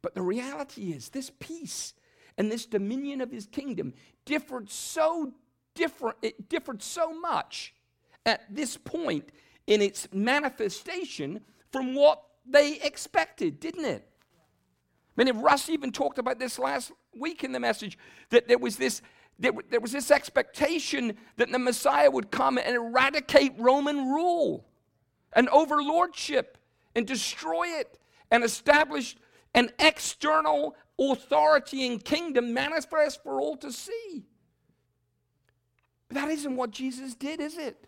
But 0.00 0.14
the 0.14 0.22
reality 0.22 0.92
is, 0.92 1.08
this 1.08 1.32
peace 1.40 1.94
and 2.38 2.52
this 2.52 2.66
dominion 2.66 3.20
of 3.20 3.32
his 3.32 3.46
kingdom 3.46 3.94
differed 4.24 4.70
so 4.70 5.32
different, 5.74 6.18
it 6.22 6.48
differed 6.48 6.80
so 6.80 7.12
much 7.12 7.74
at 8.24 8.42
this 8.48 8.76
point 8.76 9.30
in 9.66 9.82
its 9.82 10.06
manifestation 10.12 11.40
from 11.72 11.96
what 11.96 12.22
they 12.46 12.80
expected, 12.80 13.60
didn't 13.60 13.84
it? 13.84 14.06
I 15.18 15.24
mean, 15.24 15.40
Russ 15.40 15.68
even 15.68 15.92
talked 15.92 16.18
about 16.18 16.38
this 16.38 16.58
last 16.58 16.92
week 17.14 17.44
in 17.44 17.52
the 17.52 17.60
message 17.60 17.98
that 18.30 18.48
there 18.48 18.58
was 18.58 18.76
this 18.76 19.02
there, 19.38 19.52
there 19.70 19.80
was 19.80 19.92
this 19.92 20.10
expectation 20.10 21.16
that 21.38 21.50
the 21.50 21.58
Messiah 21.58 22.10
would 22.10 22.30
come 22.30 22.58
and 22.58 22.76
eradicate 22.76 23.54
Roman 23.58 24.10
rule 24.10 24.66
and 25.32 25.48
overlordship 25.48 26.58
and 26.94 27.06
destroy 27.06 27.66
it 27.68 27.98
and 28.30 28.44
establish 28.44 29.16
an 29.54 29.70
external 29.78 30.76
authority 30.98 31.86
and 31.86 32.04
kingdom 32.04 32.52
manifest 32.52 33.22
for 33.22 33.40
all 33.40 33.56
to 33.56 33.72
see. 33.72 34.26
But 36.08 36.16
that 36.16 36.28
isn't 36.28 36.56
what 36.56 36.70
Jesus 36.70 37.14
did, 37.14 37.40
is 37.40 37.56
it? 37.56 37.86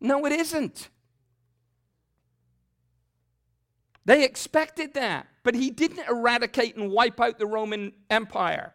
No, 0.00 0.24
it 0.24 0.32
isn't. 0.32 0.88
They 4.06 4.22
expected 4.24 4.94
that, 4.94 5.26
but 5.42 5.56
he 5.56 5.70
didn't 5.70 6.08
eradicate 6.08 6.76
and 6.76 6.92
wipe 6.92 7.20
out 7.20 7.38
the 7.38 7.46
Roman 7.46 7.92
Empire 8.08 8.72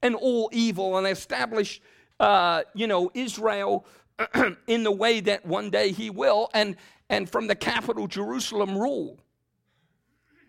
and 0.00 0.14
all 0.14 0.48
evil 0.52 0.96
and 0.96 1.08
establish, 1.08 1.82
uh, 2.20 2.62
you 2.72 2.86
know, 2.86 3.10
Israel 3.12 3.84
in 4.68 4.84
the 4.84 4.92
way 4.92 5.18
that 5.20 5.44
one 5.44 5.70
day 5.70 5.90
he 5.90 6.08
will 6.08 6.48
and, 6.54 6.76
and 7.08 7.28
from 7.28 7.48
the 7.48 7.56
capital, 7.56 8.06
Jerusalem, 8.06 8.78
rule. 8.78 9.18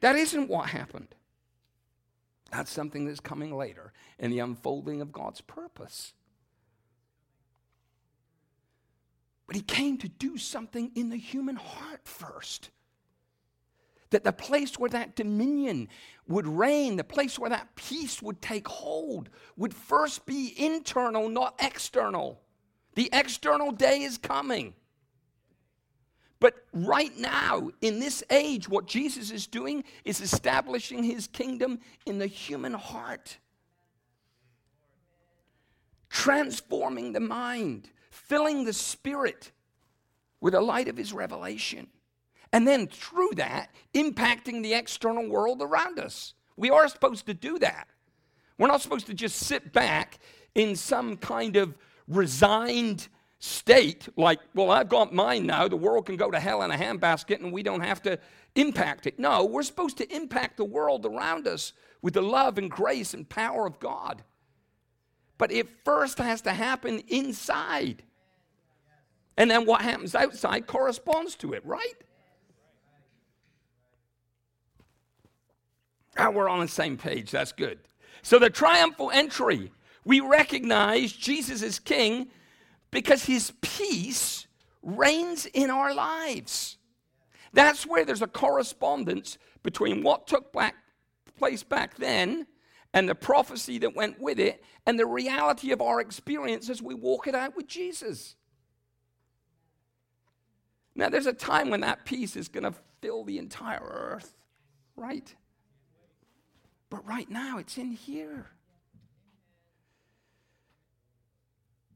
That 0.01 0.15
isn't 0.15 0.47
what 0.47 0.69
happened. 0.69 1.15
That's 2.51 2.71
something 2.71 3.07
that's 3.07 3.19
coming 3.19 3.57
later 3.57 3.91
in 4.19 4.29
the 4.29 4.39
unfolding 4.39 5.01
of 5.01 5.11
God's 5.11 5.41
purpose. 5.41 6.13
But 9.47 9.55
he 9.55 9.63
came 9.63 9.97
to 9.97 10.07
do 10.07 10.37
something 10.37 10.91
in 10.93 11.09
the 11.09 11.17
human 11.17 11.55
heart 11.55 12.01
first 12.03 12.69
that 14.11 14.23
the 14.23 14.31
place 14.31 14.77
where 14.77 14.89
that 14.89 15.15
dominion 15.15 15.89
would 16.27 16.47
reign, 16.47 16.97
the 16.97 17.03
place 17.03 17.39
where 17.39 17.49
that 17.49 17.75
peace 17.75 18.21
would 18.21 18.41
take 18.41 18.67
hold, 18.67 19.29
would 19.57 19.73
first 19.73 20.25
be 20.25 20.53
internal, 20.57 21.27
not 21.27 21.55
external. 21.59 22.41
The 22.95 23.09
external 23.11 23.71
day 23.71 24.01
is 24.01 24.17
coming. 24.17 24.75
But 26.39 26.55
right 26.73 27.15
now, 27.17 27.69
in 27.81 27.99
this 27.99 28.23
age, 28.29 28.67
what 28.67 28.85
Jesus 28.85 29.31
is 29.31 29.47
doing 29.47 29.83
is 30.03 30.21
establishing 30.21 31.03
his 31.03 31.27
kingdom 31.27 31.79
in 32.05 32.17
the 32.17 32.27
human 32.27 32.73
heart, 32.73 33.37
transforming 36.09 37.13
the 37.13 37.19
mind, 37.19 37.89
filling 38.09 38.65
the 38.65 38.73
spirit 38.73 39.51
with 40.41 40.53
the 40.53 40.61
light 40.61 40.87
of 40.87 40.97
his 40.97 41.13
revelation 41.13 41.87
and 42.53 42.67
then 42.67 42.87
through 42.87 43.31
that, 43.35 43.69
impacting 43.93 44.61
the 44.61 44.73
external 44.73 45.29
world 45.29 45.61
around 45.61 45.99
us. 45.99 46.33
We 46.57 46.69
are 46.69 46.87
supposed 46.87 47.25
to 47.27 47.33
do 47.33 47.59
that. 47.59 47.87
We're 48.57 48.67
not 48.67 48.81
supposed 48.81 49.07
to 49.07 49.13
just 49.13 49.37
sit 49.37 49.73
back 49.73 50.19
in 50.53 50.75
some 50.75 51.17
kind 51.17 51.55
of 51.55 51.77
resigned 52.07 53.07
state, 53.39 54.07
like, 54.17 54.39
well, 54.53 54.69
I've 54.69 54.89
got 54.89 55.13
mine 55.13 55.47
now, 55.47 55.67
the 55.67 55.75
world 55.75 56.05
can 56.05 56.15
go 56.15 56.29
to 56.29 56.39
hell 56.39 56.61
in 56.61 56.69
a 56.69 56.77
handbasket 56.77 57.41
and 57.41 57.51
we 57.51 57.63
don't 57.63 57.81
have 57.81 58.01
to 58.03 58.19
impact 58.55 59.07
it. 59.07 59.17
No, 59.17 59.45
we're 59.45 59.63
supposed 59.63 59.97
to 59.97 60.15
impact 60.15 60.57
the 60.57 60.65
world 60.65 61.05
around 61.07 61.47
us 61.47 61.73
with 62.03 62.13
the 62.13 62.21
love 62.21 62.59
and 62.59 62.69
grace 62.69 63.15
and 63.15 63.27
power 63.27 63.65
of 63.65 63.79
God. 63.79 64.23
But 65.39 65.51
it 65.51 65.67
first 65.83 66.19
has 66.19 66.41
to 66.41 66.53
happen 66.53 67.01
inside. 67.07 68.03
And 69.37 69.49
then 69.49 69.65
what 69.65 69.81
happens 69.81 70.13
outside 70.13 70.67
corresponds 70.67 71.35
to 71.37 71.53
it, 71.53 71.65
right? 71.65 71.95
Ah, 76.21 76.29
we're 76.29 76.47
on 76.47 76.59
the 76.59 76.67
same 76.67 76.97
page. 76.97 77.31
That's 77.31 77.51
good. 77.51 77.79
So, 78.21 78.37
the 78.37 78.51
triumphal 78.51 79.09
entry, 79.11 79.71
we 80.05 80.19
recognize 80.19 81.11
Jesus 81.11 81.63
is 81.63 81.79
king 81.79 82.27
because 82.91 83.25
his 83.25 83.53
peace 83.61 84.45
reigns 84.83 85.47
in 85.47 85.71
our 85.71 85.95
lives. 85.95 86.77
That's 87.53 87.87
where 87.87 88.05
there's 88.05 88.21
a 88.21 88.27
correspondence 88.27 89.39
between 89.63 90.03
what 90.03 90.27
took 90.27 90.53
back, 90.53 90.75
place 91.39 91.63
back 91.63 91.95
then 91.95 92.45
and 92.93 93.09
the 93.09 93.15
prophecy 93.15 93.79
that 93.79 93.95
went 93.95 94.19
with 94.19 94.39
it 94.39 94.63
and 94.85 94.99
the 94.99 95.07
reality 95.07 95.71
of 95.71 95.81
our 95.81 95.99
experience 95.99 96.69
as 96.69 96.83
we 96.83 96.93
walk 96.93 97.25
it 97.25 97.33
out 97.33 97.55
with 97.55 97.67
Jesus. 97.67 98.35
Now, 100.93 101.09
there's 101.09 101.25
a 101.25 101.33
time 101.33 101.71
when 101.71 101.81
that 101.81 102.05
peace 102.05 102.35
is 102.35 102.47
going 102.47 102.71
to 102.71 102.75
fill 103.01 103.23
the 103.23 103.39
entire 103.39 103.81
earth, 103.81 104.35
right? 104.95 105.33
But 106.91 107.07
right 107.07 107.29
now, 107.29 107.57
it's 107.57 107.77
in 107.77 107.91
here. 107.91 108.51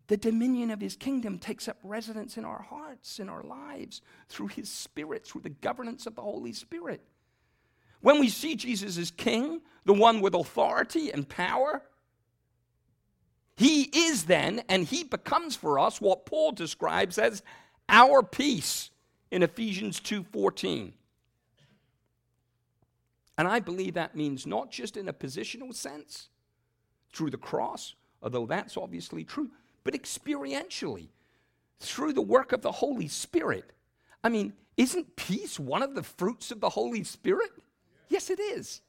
The 0.08 0.18
dominion 0.18 0.72
of 0.72 0.80
his 0.80 0.96
kingdom 0.96 1.38
takes 1.38 1.68
up 1.68 1.78
residence 1.84 2.38
in 2.38 2.46
our 2.46 2.62
hearts, 2.62 3.20
in 3.20 3.28
our 3.28 3.44
lives, 3.44 4.02
through 4.30 4.48
his 4.48 4.70
spirit, 4.70 5.28
through 5.28 5.42
the 5.42 5.50
governance 5.50 6.08
of 6.08 6.16
the 6.16 6.22
Holy 6.22 6.54
Spirit. 6.54 7.02
When 8.00 8.20
we 8.20 8.30
see 8.30 8.56
Jesus 8.56 8.98
as 8.98 9.12
king, 9.12 9.62
the 9.84 9.94
one 9.94 10.22
with 10.22 10.34
authority 10.34 11.12
and 11.12 11.28
power, 11.28 11.82
he 13.58 13.84
is 13.84 14.26
then, 14.26 14.64
and 14.70 14.86
he 14.86 15.04
becomes 15.04 15.58
for 15.58 15.78
us 15.78 16.00
what 16.00 16.26
Paul 16.26 16.54
describes 16.54 17.18
as 17.18 17.44
our 17.90 18.24
peace 18.24 18.92
in 19.30 19.44
Ephesians 19.44 20.00
2:14. 20.00 20.94
And 23.38 23.48
I 23.48 23.60
believe 23.60 23.96
that 23.96 24.16
means 24.16 24.48
not 24.48 24.72
just 24.72 24.98
in 24.98 25.10
a 25.10 25.14
positional 25.14 25.74
sense 25.74 26.30
through 27.14 27.32
the 27.32 27.38
cross, 27.38 27.96
although 28.22 28.46
that's 28.46 28.78
obviously 28.78 29.24
true, 29.24 29.50
but 29.84 29.94
experientially 29.94 31.10
through 31.80 32.14
the 32.14 32.22
work 32.22 32.52
of 32.52 32.62
the 32.62 32.72
Holy 32.72 33.08
Spirit. 33.08 33.72
I 34.24 34.30
mean, 34.30 34.54
isn't 34.78 35.16
peace 35.16 35.60
one 35.60 35.84
of 35.84 35.96
the 35.96 36.04
fruits 36.04 36.52
of 36.52 36.60
the 36.60 36.70
Holy 36.70 37.04
Spirit? 37.04 37.52
Yes, 38.10 38.30
it 38.30 38.40
is. 38.40 38.82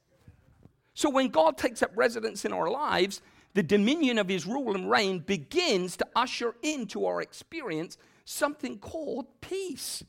So 0.93 1.09
when 1.09 1.29
God 1.29 1.57
takes 1.57 1.83
up 1.83 1.91
residence 1.95 2.43
in 2.43 2.53
our 2.53 2.69
lives, 2.69 3.21
the 3.53 3.63
dominion 3.63 4.17
of 4.17 4.27
his 4.27 4.45
rule 4.45 4.75
and 4.75 4.89
reign 4.89 5.19
begins 5.19 5.97
to 5.97 6.07
usher 6.15 6.55
into 6.63 7.05
our 7.05 7.21
experience 7.21 7.97
something 8.25 8.79
called 8.79 9.27
peace. 9.41 10.03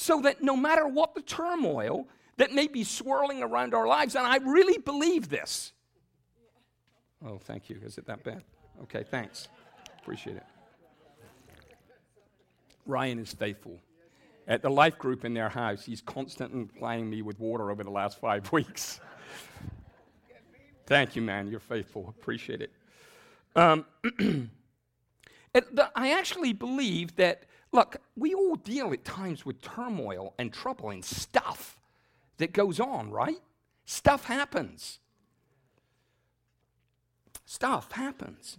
So 0.00 0.20
that 0.20 0.40
no 0.40 0.54
matter 0.54 0.86
what 0.86 1.16
the 1.16 1.22
turmoil 1.22 2.06
that 2.36 2.52
may 2.52 2.68
be 2.68 2.84
swirling 2.84 3.42
around 3.42 3.74
our 3.74 3.88
lives, 3.88 4.14
and 4.14 4.24
I 4.24 4.36
really 4.36 4.78
believe 4.78 5.28
this, 5.28 5.72
Oh, 7.26 7.38
thank 7.38 7.68
you. 7.68 7.80
Is 7.84 7.98
it 7.98 8.06
that 8.06 8.22
bad? 8.22 8.44
Okay, 8.82 9.02
thanks. 9.02 9.48
Appreciate 10.00 10.36
it. 10.36 10.44
Ryan 12.86 13.18
is 13.18 13.32
faithful. 13.32 13.80
At 14.46 14.62
the 14.62 14.70
life 14.70 14.96
group 14.98 15.24
in 15.24 15.34
their 15.34 15.48
house, 15.48 15.84
he's 15.84 16.00
constantly 16.00 16.66
plying 16.78 17.10
me 17.10 17.22
with 17.22 17.40
water 17.40 17.72
over 17.72 17.82
the 17.82 17.90
last 17.90 18.20
five 18.20 18.52
weeks. 18.52 19.00
Thank 20.86 21.16
you, 21.16 21.22
man. 21.22 21.48
You're 21.48 21.58
faithful. 21.58 22.14
Appreciate 22.20 22.62
it. 22.62 22.70
Um, 23.56 23.84
the, 25.52 25.90
I 25.96 26.12
actually 26.12 26.52
believe 26.52 27.16
that, 27.16 27.46
look, 27.72 27.96
we 28.16 28.34
all 28.34 28.56
deal 28.56 28.92
at 28.92 29.04
times 29.04 29.44
with 29.44 29.60
turmoil 29.60 30.34
and 30.38 30.52
trouble 30.52 30.90
and 30.90 31.04
stuff 31.04 31.76
that 32.38 32.52
goes 32.52 32.80
on, 32.80 33.10
right? 33.10 33.40
Stuff 33.84 34.24
happens 34.24 35.00
stuff 37.48 37.92
happens. 37.92 38.58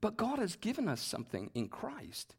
But 0.00 0.16
God 0.16 0.38
has 0.38 0.54
given 0.54 0.88
us 0.88 1.00
something 1.00 1.50
in 1.54 1.68
Christ 1.68 2.36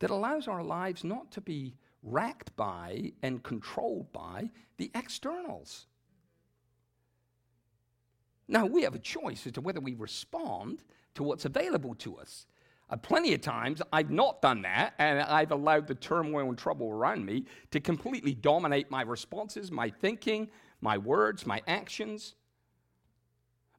that 0.00 0.10
allows 0.10 0.48
our 0.48 0.64
lives 0.64 1.04
not 1.04 1.30
to 1.32 1.40
be 1.40 1.76
racked 2.02 2.54
by 2.56 3.12
and 3.22 3.44
controlled 3.44 4.12
by 4.12 4.50
the 4.76 4.90
externals. 4.94 5.86
Now, 8.48 8.66
we 8.66 8.82
have 8.82 8.96
a 8.96 8.98
choice 8.98 9.46
as 9.46 9.52
to 9.52 9.60
whether 9.60 9.80
we 9.80 9.94
respond 9.94 10.82
to 11.14 11.22
what's 11.22 11.44
available 11.44 11.94
to 11.96 12.16
us. 12.16 12.46
Uh, 12.90 12.96
plenty 12.96 13.32
of 13.32 13.40
times 13.40 13.80
I've 13.92 14.10
not 14.10 14.42
done 14.42 14.62
that, 14.62 14.94
and 14.98 15.20
I've 15.20 15.52
allowed 15.52 15.86
the 15.86 15.94
turmoil 15.94 16.48
and 16.48 16.58
trouble 16.58 16.90
around 16.90 17.24
me 17.24 17.44
to 17.70 17.80
completely 17.80 18.34
dominate 18.34 18.90
my 18.90 19.02
responses, 19.02 19.70
my 19.70 19.88
thinking, 19.88 20.48
my 20.80 20.98
words, 20.98 21.46
my 21.46 21.62
actions. 21.68 22.34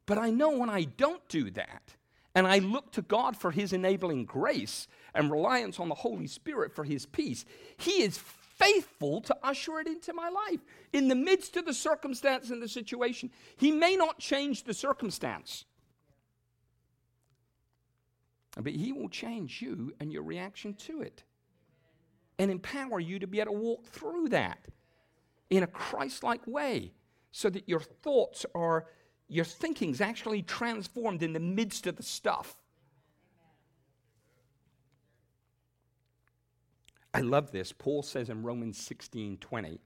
But 0.06 0.18
I 0.18 0.30
know 0.30 0.52
when 0.58 0.70
I 0.70 0.84
don't 0.84 1.28
do 1.28 1.52
that, 1.52 1.96
and 2.34 2.48
I 2.48 2.60
look 2.60 2.92
to 2.94 3.02
God 3.02 3.36
for 3.36 3.52
His 3.52 3.74
enabling 3.74 4.26
grace 4.26 4.88
and 5.14 5.30
reliance 5.30 5.80
on 5.80 5.90
the 5.90 5.96
Holy 5.96 6.28
Spirit 6.28 6.74
for 6.74 6.86
His 6.86 7.06
peace, 7.06 7.46
He 7.78 8.04
is 8.04 8.18
faithful 8.18 9.22
to 9.22 9.36
usher 9.44 9.80
it 9.80 9.88
into 9.88 10.14
my 10.14 10.30
life 10.30 10.60
in 10.94 11.08
the 11.08 11.16
midst 11.16 11.58
of 11.58 11.66
the 11.66 11.74
circumstance 11.74 12.50
and 12.50 12.62
the 12.62 12.68
situation. 12.70 13.32
He 13.58 13.72
may 13.72 13.96
not 13.96 14.20
change 14.20 14.64
the 14.64 14.74
circumstance, 14.74 15.66
but 18.56 18.74
He 18.74 18.92
will 18.92 19.10
change 19.10 19.62
you 19.62 19.94
and 20.00 20.12
your 20.12 20.24
reaction 20.24 20.74
to 20.76 21.02
it 21.02 21.24
and 22.40 22.50
empower 22.50 23.00
you 23.00 23.20
to 23.20 23.28
be 23.28 23.40
able 23.40 23.54
to 23.54 23.60
walk 23.60 23.86
through 23.86 24.30
that 24.30 24.60
in 25.50 25.64
a 25.64 25.68
Christ 25.68 26.24
like 26.24 26.46
way 26.48 26.92
so 27.32 27.50
that 27.50 27.68
your 27.68 27.80
thoughts 27.80 28.46
are 28.56 28.88
your 29.28 29.46
thinking's 29.46 30.02
actually 30.02 30.42
transformed 30.42 31.24
in 31.24 31.32
the 31.32 31.40
midst 31.40 31.88
of 31.88 31.96
the 31.96 32.04
stuff. 32.04 32.58
I 37.14 37.22
love 37.22 37.52
this. 37.52 37.72
Paul 37.72 38.04
says 38.04 38.30
in 38.30 38.44
Romans 38.44 38.78
16 38.78 39.38
20, 39.38 39.80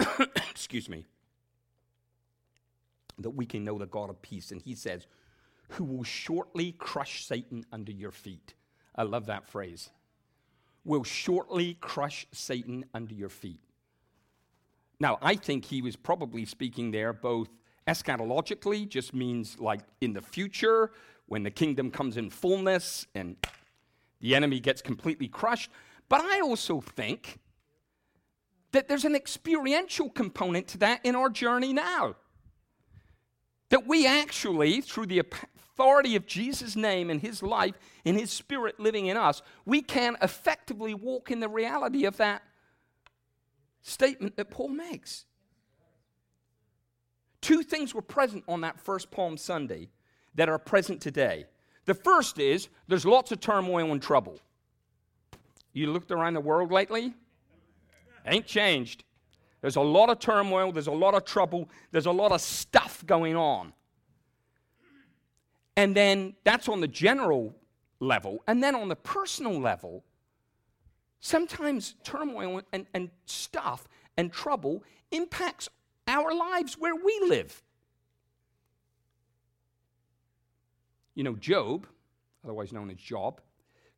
excuse 0.50 0.88
me, 0.88 1.04
that 3.18 3.30
we 3.30 3.46
can 3.46 3.64
know 3.64 3.78
the 3.78 3.86
God 3.86 4.10
of 4.10 4.20
peace. 4.22 4.50
And 4.50 4.60
he 4.60 4.74
says, 4.74 5.06
who 5.70 5.84
will 5.84 6.04
shortly 6.04 6.72
crush 6.72 7.24
Satan 7.24 7.64
under 7.72 7.92
your 7.92 8.12
feet. 8.12 8.54
I 8.94 9.02
love 9.02 9.26
that 9.26 9.46
phrase. 9.46 9.90
Will 10.84 11.04
shortly 11.04 11.74
crush 11.80 12.26
Satan 12.32 12.84
under 12.94 13.14
your 13.14 13.28
feet. 13.28 13.60
Now, 14.98 15.18
I 15.20 15.34
think 15.34 15.64
he 15.64 15.82
was 15.82 15.96
probably 15.96 16.44
speaking 16.44 16.90
there 16.90 17.12
both 17.12 17.48
eschatologically, 17.86 18.88
just 18.88 19.14
means 19.14 19.58
like 19.60 19.80
in 20.00 20.12
the 20.12 20.22
future, 20.22 20.92
when 21.26 21.42
the 21.42 21.50
kingdom 21.50 21.90
comes 21.90 22.16
in 22.16 22.30
fullness 22.30 23.06
and 23.14 23.36
the 24.20 24.34
enemy 24.34 24.60
gets 24.60 24.80
completely 24.80 25.28
crushed. 25.28 25.70
But 26.08 26.22
I 26.22 26.40
also 26.40 26.80
think 26.80 27.38
that 28.72 28.88
there's 28.88 29.04
an 29.04 29.14
experiential 29.14 30.08
component 30.08 30.68
to 30.68 30.78
that 30.78 31.00
in 31.04 31.14
our 31.14 31.28
journey 31.28 31.72
now. 31.72 32.16
That 33.70 33.86
we 33.86 34.06
actually, 34.06 34.80
through 34.80 35.06
the 35.06 35.18
authority 35.18 36.16
of 36.16 36.26
Jesus' 36.26 36.76
name 36.76 37.10
and 37.10 37.20
his 37.20 37.42
life 37.42 37.74
and 38.04 38.18
his 38.18 38.30
spirit 38.30 38.78
living 38.78 39.06
in 39.06 39.16
us, 39.16 39.42
we 39.64 39.82
can 39.82 40.16
effectively 40.22 40.94
walk 40.94 41.30
in 41.30 41.40
the 41.40 41.48
reality 41.48 42.04
of 42.04 42.16
that 42.18 42.42
statement 43.82 44.36
that 44.36 44.50
Paul 44.50 44.68
makes. 44.68 45.24
Two 47.40 47.62
things 47.62 47.94
were 47.94 48.02
present 48.02 48.44
on 48.48 48.62
that 48.62 48.80
first 48.80 49.10
Palm 49.10 49.36
Sunday 49.36 49.88
that 50.34 50.48
are 50.48 50.58
present 50.58 51.00
today. 51.00 51.46
The 51.84 51.94
first 51.94 52.38
is 52.38 52.68
there's 52.88 53.06
lots 53.06 53.30
of 53.32 53.40
turmoil 53.40 53.92
and 53.92 54.02
trouble. 54.02 54.40
You 55.72 55.92
looked 55.92 56.10
around 56.10 56.34
the 56.34 56.40
world 56.40 56.72
lately? 56.72 57.14
Ain't 58.26 58.46
changed. 58.46 59.04
There's 59.60 59.76
a 59.76 59.80
lot 59.80 60.10
of 60.10 60.18
turmoil, 60.18 60.72
there's 60.72 60.86
a 60.86 60.92
lot 60.92 61.14
of 61.14 61.24
trouble, 61.24 61.68
there's 61.90 62.06
a 62.06 62.12
lot 62.12 62.32
of 62.32 62.40
stuff 62.96 63.06
going 63.06 63.36
on. 63.36 63.72
And 65.76 65.94
then 65.94 66.34
that's 66.44 66.68
on 66.68 66.80
the 66.80 66.88
general 66.88 67.54
level. 68.00 68.42
And 68.46 68.62
then 68.62 68.74
on 68.74 68.88
the 68.88 68.96
personal 68.96 69.60
level, 69.60 70.04
Sometimes 71.20 71.96
turmoil 72.04 72.62
and, 72.72 72.86
and 72.94 73.10
stuff 73.24 73.88
and 74.16 74.32
trouble 74.32 74.84
impacts 75.10 75.68
our 76.06 76.32
lives 76.32 76.78
where 76.78 76.94
we 76.94 77.20
live. 77.26 77.62
You 81.16 81.24
know, 81.24 81.34
Job, 81.34 81.86
otherwise 82.44 82.72
known 82.72 82.90
as 82.90 82.98
Job, 82.98 83.40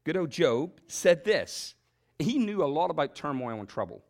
good 0.04 0.16
old 0.16 0.30
Job 0.30 0.80
said 0.87 1.22
this. 1.22 1.74
He 2.18 2.38
knew 2.38 2.62
a 2.62 2.66
lot 2.66 2.90
about 2.90 3.14
turmoil 3.14 3.58
and 3.58 3.68
trouble. 3.68 4.02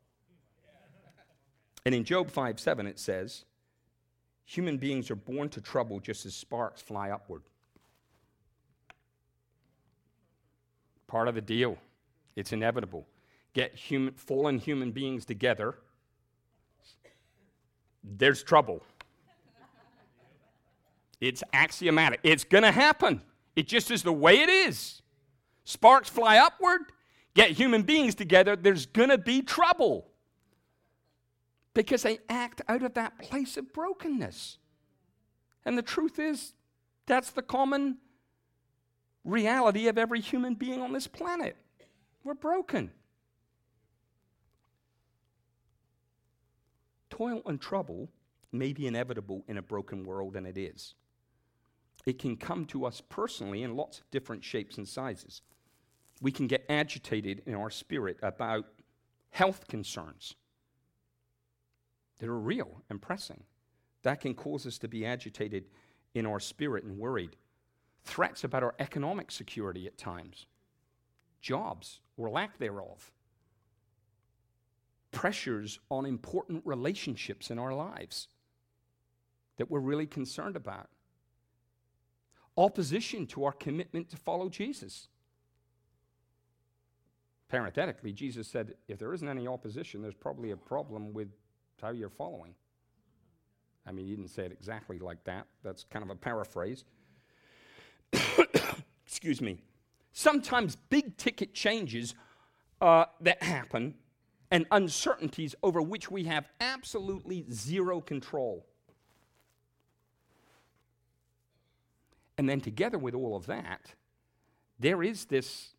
And 1.85 1.95
in 1.95 2.05
Job 2.05 2.31
5 2.31 2.61
7, 2.61 2.87
it 2.87 3.01
says, 3.01 3.47
Human 4.49 4.79
beings 4.79 5.11
are 5.11 5.15
born 5.15 5.51
to 5.51 5.61
trouble 5.61 6.01
just 6.01 6.25
as 6.25 6.35
sparks 6.35 6.81
fly 6.81 7.11
upward. 7.11 7.43
Part 11.07 11.29
of 11.29 11.35
the 11.35 11.43
deal. 11.43 11.77
It's 12.35 12.55
inevitable. 12.55 13.07
Get 13.53 13.75
human, 13.75 14.15
fallen 14.15 14.57
human 14.59 14.91
beings 14.91 15.27
together, 15.27 15.77
there's 18.03 18.43
trouble. 18.43 18.83
It's 21.21 21.43
axiomatic. 21.53 22.21
It's 22.23 22.45
going 22.45 22.65
to 22.65 22.73
happen. 22.73 23.21
It 23.55 23.69
just 23.69 23.91
is 23.91 24.03
the 24.03 24.13
way 24.13 24.39
it 24.39 24.49
is. 24.49 25.03
Sparks 25.65 26.09
fly 26.09 26.39
upward, 26.39 26.81
get 27.35 27.51
human 27.51 27.83
beings 27.83 28.15
together, 28.15 28.57
there's 28.57 28.87
going 28.87 29.11
to 29.11 29.19
be 29.19 29.43
trouble. 29.43 30.07
Because 31.79 32.03
they 32.03 32.19
act 32.29 32.61
out 32.67 32.83
of 32.83 32.95
that 32.95 33.17
place 33.21 33.57
of 33.57 33.73
brokenness. 33.73 34.59
And 35.65 35.79
the 35.79 35.83
truth 35.83 36.19
is, 36.19 36.55
that's 37.07 37.31
the 37.31 37.41
common 37.41 37.99
reality 39.23 39.87
of 39.87 39.97
every 39.97 40.21
human 40.21 40.57
being 40.57 40.83
on 40.83 40.93
this 40.93 41.07
planet. 41.07 41.57
We're 42.25 42.35
broken. 42.35 42.91
Toil 47.11 47.43
and 47.47 47.61
trouble 47.61 48.09
may 48.51 48.73
be 48.73 48.89
inevitable 48.89 49.45
in 49.47 49.57
a 49.57 49.63
broken 49.63 50.03
world, 50.03 50.35
and 50.35 50.49
it 50.49 50.59
is. 50.59 50.97
It 52.07 52.19
can 52.19 52.37
come 52.37 52.65
to 52.67 52.87
us 52.87 53.01
personally 53.09 53.63
in 53.63 53.77
lots 53.77 54.01
of 54.01 54.11
different 54.11 54.43
shapes 54.43 54.79
and 54.79 54.89
sizes. 54.89 55.43
We 56.21 56.33
can 56.33 56.49
get 56.49 56.65
agitated 56.69 57.43
in 57.47 57.55
our 57.55 57.71
spirit 57.71 58.17
about 58.21 58.65
health 59.31 59.69
concerns 59.69 60.35
that 62.19 62.29
are 62.29 62.39
real 62.39 62.83
and 62.91 63.01
pressing. 63.01 63.45
That 64.03 64.21
can 64.21 64.35
cause 64.35 64.67
us 64.67 64.79
to 64.79 64.89
be 64.89 65.05
agitated 65.05 65.65
in 66.15 66.27
our 66.27 66.41
spirit 66.41 66.85
and 66.85 66.99
worried. 66.99 67.37
Threats 68.05 68.45
about 68.45 68.63
our 68.63 68.75
economic 68.79 69.31
security 69.31 69.87
at 69.87 69.99
times, 69.99 70.47
jobs 71.41 72.01
or 72.17 72.31
lack 72.31 72.59
thereof, 72.59 73.13
pressures 75.11 75.79
on 75.91 76.07
important 76.07 76.63
relationships 76.65 77.51
in 77.51 77.59
our 77.59 77.75
lives 77.75 78.29
that 79.57 79.71
we're 79.71 79.81
really 79.81 80.07
concerned 80.07 80.57
about, 80.57 80.89
opposition 82.57 83.27
to 83.27 83.45
our 83.45 83.53
commitment 83.53 84.09
to 84.11 84.17
follow 84.17 84.49
Jesus. 84.49 85.09
Parenthetically, 87.49 88.13
Jesus 88.13 88.47
said, 88.47 88.75
if 88.89 88.99
there 88.99 89.13
isn't 89.15 89.29
any 89.29 89.47
opposition, 89.47 90.03
there's 90.03 90.15
probably 90.15 90.51
a 90.51 90.57
problem 90.57 91.13
with 91.13 91.29
how 91.83 91.91
you're 91.91 92.09
following. 92.09 92.55
I 93.87 93.93
mean, 93.93 94.07
he 94.07 94.15
didn't 94.15 94.31
say 94.31 94.45
it 94.45 94.53
exactly 94.53 94.99
like 94.99 95.25
that. 95.25 95.47
That's 95.63 95.85
kind 95.85 96.05
of 96.05 96.11
a 96.11 96.15
paraphrase. 96.15 96.85
Excuse 99.07 99.41
me. 99.41 99.59
Sometimes 100.13 100.77
big 100.77 101.17
ticket 101.17 101.55
changes 101.55 102.15
uh, 102.81 103.07
that 103.21 103.43
happen 103.43 103.95
and 104.51 104.67
uncertainties 104.71 105.55
over 105.63 105.81
which 105.81 106.11
we 106.11 106.25
have 106.25 106.49
absolutely 106.61 107.45
zero 107.51 108.01
control. 108.01 108.67
And 112.37 112.49
then, 112.49 112.61
together 112.61 112.99
with 112.99 113.15
all 113.15 113.37
of 113.37 113.47
that, 113.47 113.95
there 114.79 115.03
is 115.03 115.25
this 115.27 115.75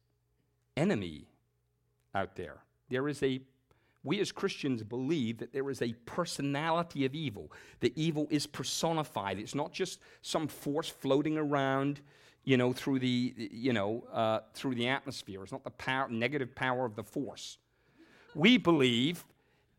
enemy 0.76 1.28
out 2.14 2.36
there. 2.36 2.58
There 2.90 3.08
is 3.08 3.24
a 3.24 3.42
we 4.04 4.20
as 4.20 4.32
Christians 4.32 4.84
believe 4.84 5.40
that 5.40 5.52
there 5.52 5.70
is 5.70 5.82
a 5.82 5.94
personality 6.06 7.06
of 7.06 7.14
evil. 7.14 7.52
The 7.82 7.92
evil 7.96 8.28
is 8.30 8.48
personified. 8.48 9.40
It's 9.40 9.56
not 9.56 9.74
just 9.74 10.00
some 10.22 10.48
force 10.48 10.88
floating 10.88 11.38
around, 11.38 12.00
you 12.46 12.56
know, 12.56 12.72
through 12.72 13.00
the, 13.00 13.50
you 13.52 13.74
know, 13.74 14.06
uh, 14.14 14.40
through 14.54 14.76
the 14.76 14.88
atmosphere. 14.88 15.44
It's 15.44 15.52
not 15.52 15.66
the 15.66 15.72
power, 15.72 16.08
negative 16.10 16.56
power 16.56 16.86
of 16.86 16.96
the 16.96 17.04
force. 17.04 17.58
We 18.34 18.58
believe 18.58 19.26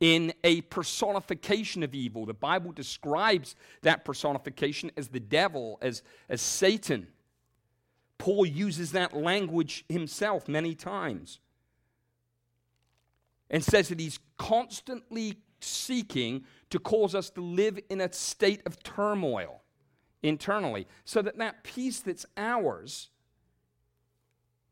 in 0.01 0.35
a 0.45 0.63
personification 0.63 1.83
of 1.83 1.95
evil. 1.95 2.27
The 2.27 2.35
Bible 2.35 2.73
describes 2.73 3.57
that 3.83 4.05
personification 4.05 4.91
as 4.99 5.09
the 5.09 5.21
devil, 5.21 5.79
as, 5.81 6.03
as 6.29 6.43
Satan. 6.43 7.07
Paul 8.19 8.45
uses 8.45 8.93
that 8.93 9.15
language 9.15 9.87
himself 9.89 10.47
many 10.47 10.75
times 10.75 11.39
and 13.51 13.63
says 13.65 13.89
that 13.89 14.01
he's 14.01 14.19
constantly 14.39 15.39
seeking 15.61 16.45
to 16.71 16.79
cause 16.79 17.15
us 17.15 17.31
to 17.31 17.41
live 17.41 17.79
in 17.91 18.01
a 18.01 18.13
state 18.13 18.63
of 18.65 18.83
turmoil 18.83 19.63
internally 20.23 20.87
so 21.05 21.21
that 21.23 21.39
that 21.39 21.65
peace 21.65 22.01
that's 22.01 22.27
ours 22.37 23.11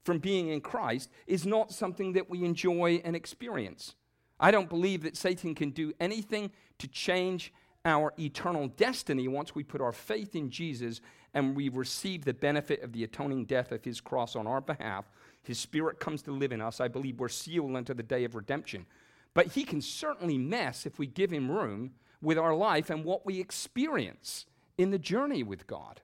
from 0.04 0.18
being 0.18 0.48
in 0.48 0.60
Christ 0.60 1.10
is 1.26 1.44
not 1.44 1.72
something 1.72 2.12
that 2.14 2.30
we 2.30 2.44
enjoy 2.44 3.02
and 3.04 3.14
experience. 3.14 3.94
I 4.40 4.50
don't 4.50 4.68
believe 4.68 5.02
that 5.02 5.16
Satan 5.16 5.54
can 5.54 5.70
do 5.70 5.92
anything 6.00 6.50
to 6.78 6.88
change 6.88 7.52
our 7.84 8.12
eternal 8.18 8.68
destiny 8.68 9.28
once 9.28 9.54
we 9.54 9.64
put 9.64 9.80
our 9.80 9.92
faith 9.92 10.34
in 10.34 10.50
Jesus 10.50 11.00
and 11.34 11.54
we 11.54 11.68
receive 11.68 12.24
the 12.24 12.34
benefit 12.34 12.82
of 12.82 12.92
the 12.92 13.04
atoning 13.04 13.44
death 13.44 13.72
of 13.72 13.84
his 13.84 14.00
cross 14.00 14.36
on 14.36 14.46
our 14.46 14.60
behalf 14.60 15.10
his 15.48 15.58
Spirit 15.58 15.98
comes 15.98 16.20
to 16.24 16.30
live 16.30 16.52
in 16.52 16.60
us. 16.60 16.78
I 16.78 16.88
believe 16.88 17.18
we're 17.18 17.30
sealed 17.30 17.74
unto 17.74 17.94
the 17.94 18.02
day 18.02 18.24
of 18.24 18.34
redemption. 18.34 18.84
But 19.32 19.46
He 19.46 19.64
can 19.64 19.80
certainly 19.80 20.36
mess, 20.36 20.84
if 20.84 20.98
we 20.98 21.06
give 21.06 21.30
Him 21.30 21.50
room, 21.50 21.92
with 22.20 22.36
our 22.36 22.54
life 22.54 22.90
and 22.90 23.02
what 23.02 23.24
we 23.24 23.40
experience 23.40 24.44
in 24.76 24.90
the 24.90 24.98
journey 24.98 25.42
with 25.42 25.66
God. 25.66 26.02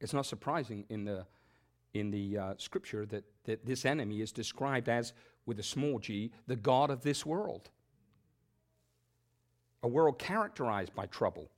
It's 0.00 0.14
not 0.14 0.24
surprising 0.24 0.86
in 0.88 1.04
the, 1.04 1.26
in 1.92 2.10
the 2.10 2.38
uh, 2.38 2.54
scripture 2.56 3.04
that, 3.04 3.24
that 3.44 3.66
this 3.66 3.84
enemy 3.84 4.22
is 4.22 4.32
described 4.32 4.88
as, 4.88 5.12
with 5.44 5.58
a 5.58 5.62
small 5.62 5.98
g, 5.98 6.32
the 6.46 6.56
God 6.56 6.88
of 6.88 7.02
this 7.02 7.26
world. 7.26 7.68
A 9.82 9.88
world 9.88 10.18
characterized 10.18 10.94
by 10.94 11.04
trouble. 11.04 11.50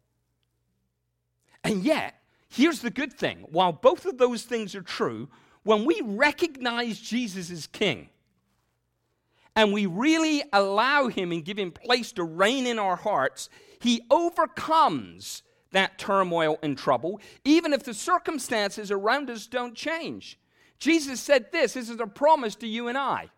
And 1.62 1.84
yet, 1.84 2.17
Here's 2.48 2.80
the 2.80 2.90
good 2.90 3.12
thing 3.12 3.44
while 3.50 3.72
both 3.72 4.06
of 4.06 4.18
those 4.18 4.42
things 4.42 4.74
are 4.74 4.82
true, 4.82 5.28
when 5.62 5.84
we 5.84 6.00
recognize 6.02 6.98
Jesus 6.98 7.50
as 7.50 7.66
King 7.66 8.08
and 9.54 9.72
we 9.72 9.86
really 9.86 10.42
allow 10.52 11.08
Him 11.08 11.32
and 11.32 11.44
give 11.44 11.58
Him 11.58 11.72
place 11.72 12.12
to 12.12 12.24
reign 12.24 12.66
in 12.66 12.78
our 12.78 12.96
hearts, 12.96 13.50
He 13.80 14.02
overcomes 14.10 15.42
that 15.72 15.98
turmoil 15.98 16.58
and 16.62 16.78
trouble, 16.78 17.20
even 17.44 17.72
if 17.72 17.82
the 17.82 17.92
circumstances 17.92 18.90
around 18.90 19.28
us 19.28 19.46
don't 19.46 19.74
change. 19.74 20.38
Jesus 20.78 21.20
said 21.20 21.52
this 21.52 21.74
this 21.74 21.90
is 21.90 22.00
a 22.00 22.06
promise 22.06 22.54
to 22.56 22.66
you 22.66 22.88
and 22.88 22.96
I. 22.96 23.30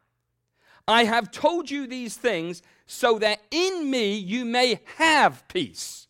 I 0.87 1.05
have 1.05 1.31
told 1.31 1.71
you 1.71 1.87
these 1.87 2.17
things 2.17 2.63
so 2.87 3.19
that 3.19 3.41
in 3.51 3.91
me 3.91 4.15
you 4.15 4.45
may 4.45 4.81
have 4.97 5.47
peace. 5.49 6.09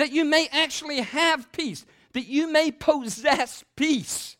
That 0.00 0.12
you 0.12 0.24
may 0.24 0.48
actually 0.50 1.02
have 1.02 1.52
peace, 1.52 1.84
that 2.14 2.26
you 2.26 2.50
may 2.50 2.70
possess 2.70 3.62
peace. 3.76 4.34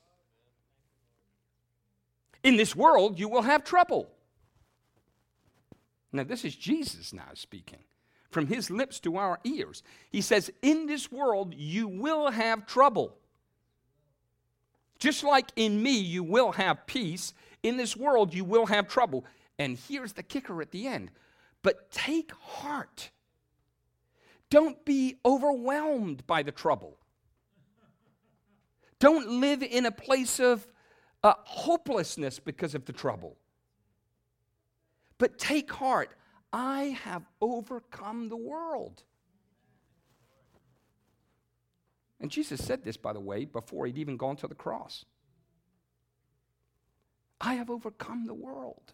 In 2.43 2.57
this 2.57 2.75
world, 2.75 3.19
you 3.19 3.29
will 3.29 3.43
have 3.43 3.63
trouble. 3.63 4.09
Now, 6.13 6.25
this 6.25 6.47
is 6.47 6.57
Jesus 6.57 7.13
now 7.13 7.29
speaking 7.35 7.81
from 8.31 8.47
his 8.47 8.71
lips 8.71 9.01
to 9.01 9.19
our 9.19 9.39
ears. 9.45 9.83
He 10.11 10.23
says, 10.23 10.51
In 10.63 10.87
this 10.87 11.13
world, 11.13 11.53
you 11.55 11.89
will 11.89 12.31
have 12.31 12.65
trouble. 12.65 13.19
Just 14.99 15.23
like 15.25 15.51
in 15.57 15.83
me, 15.83 15.99
you 15.99 16.23
will 16.23 16.53
have 16.53 16.87
peace, 16.87 17.35
in 17.63 17.77
this 17.77 17.95
world, 17.95 18.33
you 18.33 18.47
will 18.47 18.65
have 18.65 18.89
trouble. 18.89 19.27
And 19.59 19.79
here's 19.91 20.15
the 20.15 20.23
kicker 20.23 20.63
at 20.63 20.71
the 20.71 20.87
end. 20.87 21.11
But 21.63 21.91
take 21.91 22.33
heart. 22.33 23.11
Don't 24.51 24.85
be 24.85 25.17
overwhelmed 25.25 26.27
by 26.27 26.43
the 26.43 26.53
trouble. 26.53 26.99
Don't 28.99 29.41
live 29.41 29.63
in 29.63 29.87
a 29.87 29.93
place 29.93 30.41
of 30.41 30.67
uh, 31.23 31.35
hopelessness 31.45 32.39
because 32.39 32.75
of 32.75 32.85
the 32.85 32.93
trouble. 32.93 33.37
But 35.19 35.39
take 35.39 35.71
heart, 35.71 36.11
I 36.53 36.99
have 37.05 37.23
overcome 37.41 38.29
the 38.29 38.37
world. 38.37 39.03
And 42.21 42.31
Jesus 42.31 42.63
said 42.63 42.85
this, 42.85 42.97
by 42.97 43.13
the 43.13 43.21
way, 43.21 43.45
before 43.45 43.87
he'd 43.87 43.97
even 43.97 44.17
gone 44.17 44.37
to 44.37 44.49
the 44.49 44.55
cross. 44.55 45.05
I 47.41 47.55
have 47.55 47.71
overcome 47.71 48.27
the 48.27 48.35
world. 48.35 48.93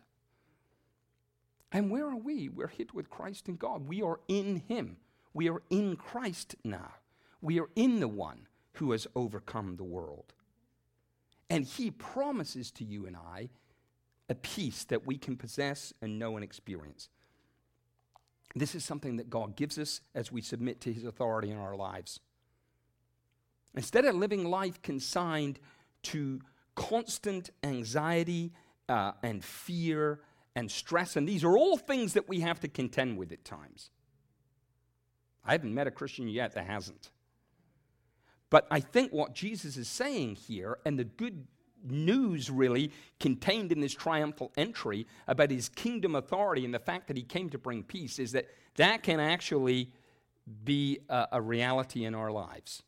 And 1.73 1.91
where 1.91 2.07
are 2.07 2.17
we? 2.17 2.49
We're 2.49 2.69
hid 2.69 2.93
with 2.93 3.11
Christ 3.11 3.49
in 3.49 3.57
God. 3.57 3.89
We 3.89 4.03
are 4.03 4.21
in 4.29 4.63
him. 4.69 4.99
We 5.37 5.51
are 5.51 5.61
in 5.69 5.97
Christ 5.97 6.57
now. 6.65 6.95
We 7.43 7.61
are 7.61 7.69
in 7.77 8.01
the 8.01 8.09
one 8.09 8.47
who 8.73 8.93
has 8.93 9.07
overcome 9.15 9.77
the 9.77 9.85
world. 9.85 10.33
And 11.51 11.67
he 11.67 11.91
promises 11.91 12.71
to 12.71 12.85
you 12.85 13.05
and 13.05 13.15
I 13.15 13.51
a 14.31 14.35
peace 14.35 14.85
that 14.85 15.07
we 15.07 15.19
can 15.19 15.37
possess 15.37 15.93
and 16.01 16.19
know 16.19 16.37
and 16.37 16.43
experience. 16.43 17.11
This 18.55 18.75
is 18.75 18.83
something 18.83 19.17
that 19.17 19.29
God 19.29 19.57
gives 19.57 19.79
us 19.79 20.01
as 20.15 20.33
we 20.33 20.41
submit 20.41 20.81
to 20.81 20.93
his 20.93 21.05
authority 21.05 21.51
in 21.51 21.59
our 21.59 21.77
lives. 21.77 22.19
Instead 23.75 24.07
of 24.07 24.15
living 24.15 24.47
life 24.47 24.81
consigned 24.81 25.59
to 26.05 26.41
constant 26.75 27.51
anxiety 27.63 28.55
uh, 28.89 29.13
and 29.23 29.45
fear 29.45 30.21
and 30.55 30.71
stress, 30.71 31.15
and 31.15 31.29
these 31.29 31.45
are 31.45 31.59
all 31.59 31.77
things 31.77 32.15
that 32.15 32.27
we 32.27 32.41
have 32.41 32.59
to 32.61 32.69
contend 32.69 33.19
with 33.19 33.33
at 33.33 33.45
times. 33.45 33.91
I 35.47 35.53
haven't 35.53 35.73
met 35.73 35.87
a 35.87 35.91
Christian 35.91 36.29
yet 36.29 36.55
that 36.55 36.67
hasn't. 36.67 37.11
But 38.51 38.67
I 38.71 38.81
think 38.81 39.13
what 39.13 39.35
Jesus 39.35 39.77
is 39.77 39.89
saying 39.89 40.37
here, 40.37 40.79
and 40.85 40.99
the 40.99 41.05
good 41.05 41.47
news 41.85 42.51
really 42.51 42.91
contained 43.21 43.73
in 43.73 43.81
this 43.81 43.95
triumphal 43.95 44.53
entry 44.57 45.07
about 45.29 45.51
his 45.51 45.69
kingdom 45.69 46.15
authority 46.15 46.65
and 46.65 46.75
the 46.75 46.79
fact 46.79 47.09
that 47.09 47.17
he 47.17 47.23
came 47.23 47.49
to 47.51 47.59
bring 47.59 47.83
peace 47.83 48.19
is 48.19 48.33
that 48.33 48.47
that 48.77 49.03
can 49.03 49.21
actually 49.21 49.93
be 50.65 50.99
a, 51.09 51.29
a 51.33 51.41
reality 51.41 52.05
in 52.05 52.15
our 52.15 52.31
lives. 52.31 52.83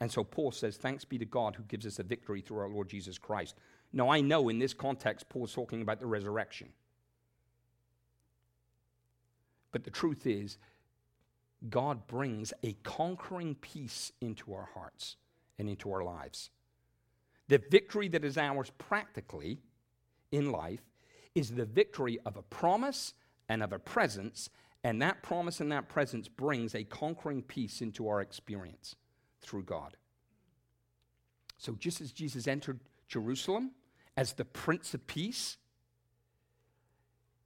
And 0.00 0.10
so 0.10 0.22
Paul 0.22 0.52
says, 0.52 0.76
Thanks 0.76 1.04
be 1.04 1.18
to 1.18 1.24
God 1.24 1.56
who 1.56 1.62
gives 1.64 1.86
us 1.86 1.98
a 1.98 2.02
victory 2.02 2.40
through 2.40 2.58
our 2.58 2.68
Lord 2.68 2.88
Jesus 2.88 3.18
Christ. 3.18 3.56
Now, 3.92 4.10
I 4.10 4.20
know 4.20 4.48
in 4.48 4.58
this 4.58 4.74
context, 4.74 5.28
Paul's 5.28 5.52
talking 5.52 5.82
about 5.82 5.98
the 5.98 6.06
resurrection. 6.06 6.68
But 9.72 9.84
the 9.84 9.90
truth 9.90 10.26
is, 10.26 10.58
God 11.68 12.06
brings 12.06 12.52
a 12.62 12.74
conquering 12.82 13.54
peace 13.56 14.12
into 14.20 14.54
our 14.54 14.68
hearts 14.74 15.16
and 15.58 15.68
into 15.68 15.92
our 15.92 16.04
lives. 16.04 16.50
The 17.48 17.62
victory 17.70 18.08
that 18.08 18.24
is 18.24 18.38
ours 18.38 18.70
practically 18.78 19.58
in 20.30 20.52
life 20.52 20.82
is 21.34 21.50
the 21.50 21.64
victory 21.64 22.18
of 22.24 22.36
a 22.36 22.42
promise 22.42 23.14
and 23.48 23.62
of 23.62 23.72
a 23.72 23.78
presence, 23.78 24.50
and 24.84 25.00
that 25.02 25.22
promise 25.22 25.60
and 25.60 25.72
that 25.72 25.88
presence 25.88 26.28
brings 26.28 26.74
a 26.74 26.84
conquering 26.84 27.42
peace 27.42 27.80
into 27.80 28.08
our 28.08 28.20
experience 28.20 28.94
through 29.40 29.64
God. 29.64 29.96
So, 31.56 31.74
just 31.74 32.00
as 32.00 32.12
Jesus 32.12 32.46
entered 32.46 32.80
Jerusalem 33.08 33.72
as 34.16 34.34
the 34.34 34.44
Prince 34.44 34.94
of 34.94 35.06
Peace, 35.06 35.56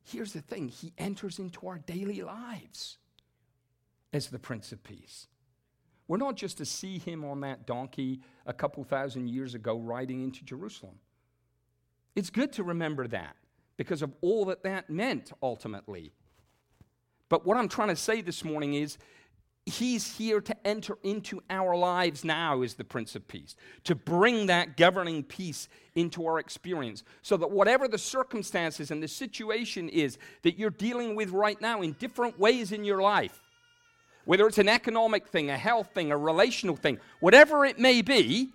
here's 0.05 0.33
the 0.33 0.41
thing 0.41 0.69
He 0.69 0.93
enters 0.99 1.39
into 1.39 1.67
our 1.67 1.79
daily 1.79 2.23
lives 2.23 2.99
as 4.13 4.29
the 4.29 4.39
Prince 4.39 4.73
of 4.73 4.83
Peace. 4.83 5.29
We're 6.09 6.19
not 6.19 6.37
just 6.37 6.59
to 6.59 6.65
see 6.65 6.99
Him 6.99 7.25
on 7.25 7.41
that 7.41 7.67
donkey 7.67 8.21
a 8.45 8.53
couple 8.53 8.85
thousand 8.85 9.29
years 9.29 9.55
ago 9.55 9.79
riding 9.79 10.23
into 10.23 10.45
Jerusalem. 10.45 10.97
It's 12.15 12.31
good 12.31 12.53
to 12.55 12.65
remember 12.65 13.07
that 13.09 13.37
because 13.77 14.03
of 14.03 14.13
all 14.21 14.45
that 14.47 14.63
that 14.65 14.91
meant 14.91 15.33
ultimately. 15.43 16.13
But 17.29 17.47
what 17.47 17.57
I'm 17.57 17.69
trying 17.69 17.89
to 17.89 17.97
say 17.97 18.21
this 18.21 18.45
morning 18.45 18.75
is 18.75 18.99
He's 19.65 20.17
here 20.17 20.41
to 20.41 20.67
enter 20.67 20.99
into 21.05 21.41
our 21.49 21.77
lives 21.77 22.25
now 22.25 22.63
as 22.63 22.75
the 22.75 22.83
Prince 22.83 23.15
of 23.15 23.29
Peace, 23.29 23.55
to 23.85 23.95
bring 23.95 24.47
that 24.47 24.77
governing 24.77 25.23
peace 25.23 25.69
into 25.95 26.27
our 26.27 26.41
experience, 26.41 27.05
so 27.23 27.37
that 27.37 27.49
whatever 27.49 27.87
the 27.87 27.99
circumstances 27.99 28.91
and 28.91 29.01
the 29.01 29.07
situation 29.07 29.89
is 29.89 30.19
that 30.43 30.59
you're 30.59 30.71
dealing 30.71 31.15
with 31.15 31.31
right 31.31 31.61
now 31.61 31.81
in 31.81 31.93
different 31.93 32.41
ways 32.41 32.73
in 32.73 32.83
your 32.83 33.01
life, 33.01 33.41
whether 34.25 34.49
it's 34.49 34.59
an 34.59 34.69
economic 34.69 35.29
thing, 35.29 35.49
a 35.49 35.57
health 35.57 35.91
thing, 35.95 36.11
a 36.11 36.17
relational 36.17 36.75
thing, 36.75 36.99
whatever 37.21 37.65
it 37.65 37.79
may 37.79 38.03
be, 38.03 38.51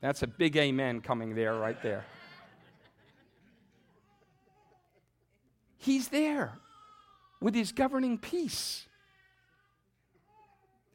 that's 0.00 0.22
a 0.22 0.26
big 0.26 0.56
amen 0.56 1.02
coming 1.02 1.36
there, 1.36 1.54
right 1.54 1.80
there. 1.84 2.04
He's 5.78 6.08
there 6.08 6.58
with 7.40 7.54
his 7.54 7.72
governing 7.72 8.18
peace. 8.18 8.86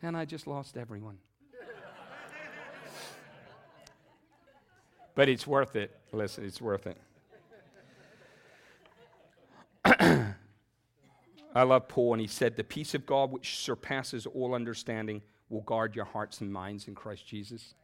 And 0.01 0.17
I 0.17 0.25
just 0.25 0.47
lost 0.47 0.77
everyone. 0.77 1.17
but 5.15 5.29
it's 5.29 5.45
worth 5.45 5.75
it. 5.75 5.95
Listen, 6.11 6.45
it's 6.45 6.61
worth 6.61 6.87
it. 6.87 6.97
I 11.53 11.63
love 11.63 11.87
Paul, 11.87 12.13
and 12.13 12.21
he 12.21 12.27
said, 12.27 12.55
The 12.55 12.63
peace 12.63 12.95
of 12.95 13.05
God, 13.05 13.31
which 13.31 13.57
surpasses 13.57 14.25
all 14.25 14.55
understanding, 14.55 15.21
will 15.49 15.61
guard 15.61 15.95
your 15.95 16.05
hearts 16.05 16.41
and 16.41 16.51
minds 16.51 16.87
in 16.87 16.95
Christ 16.95 17.27
Jesus. 17.27 17.75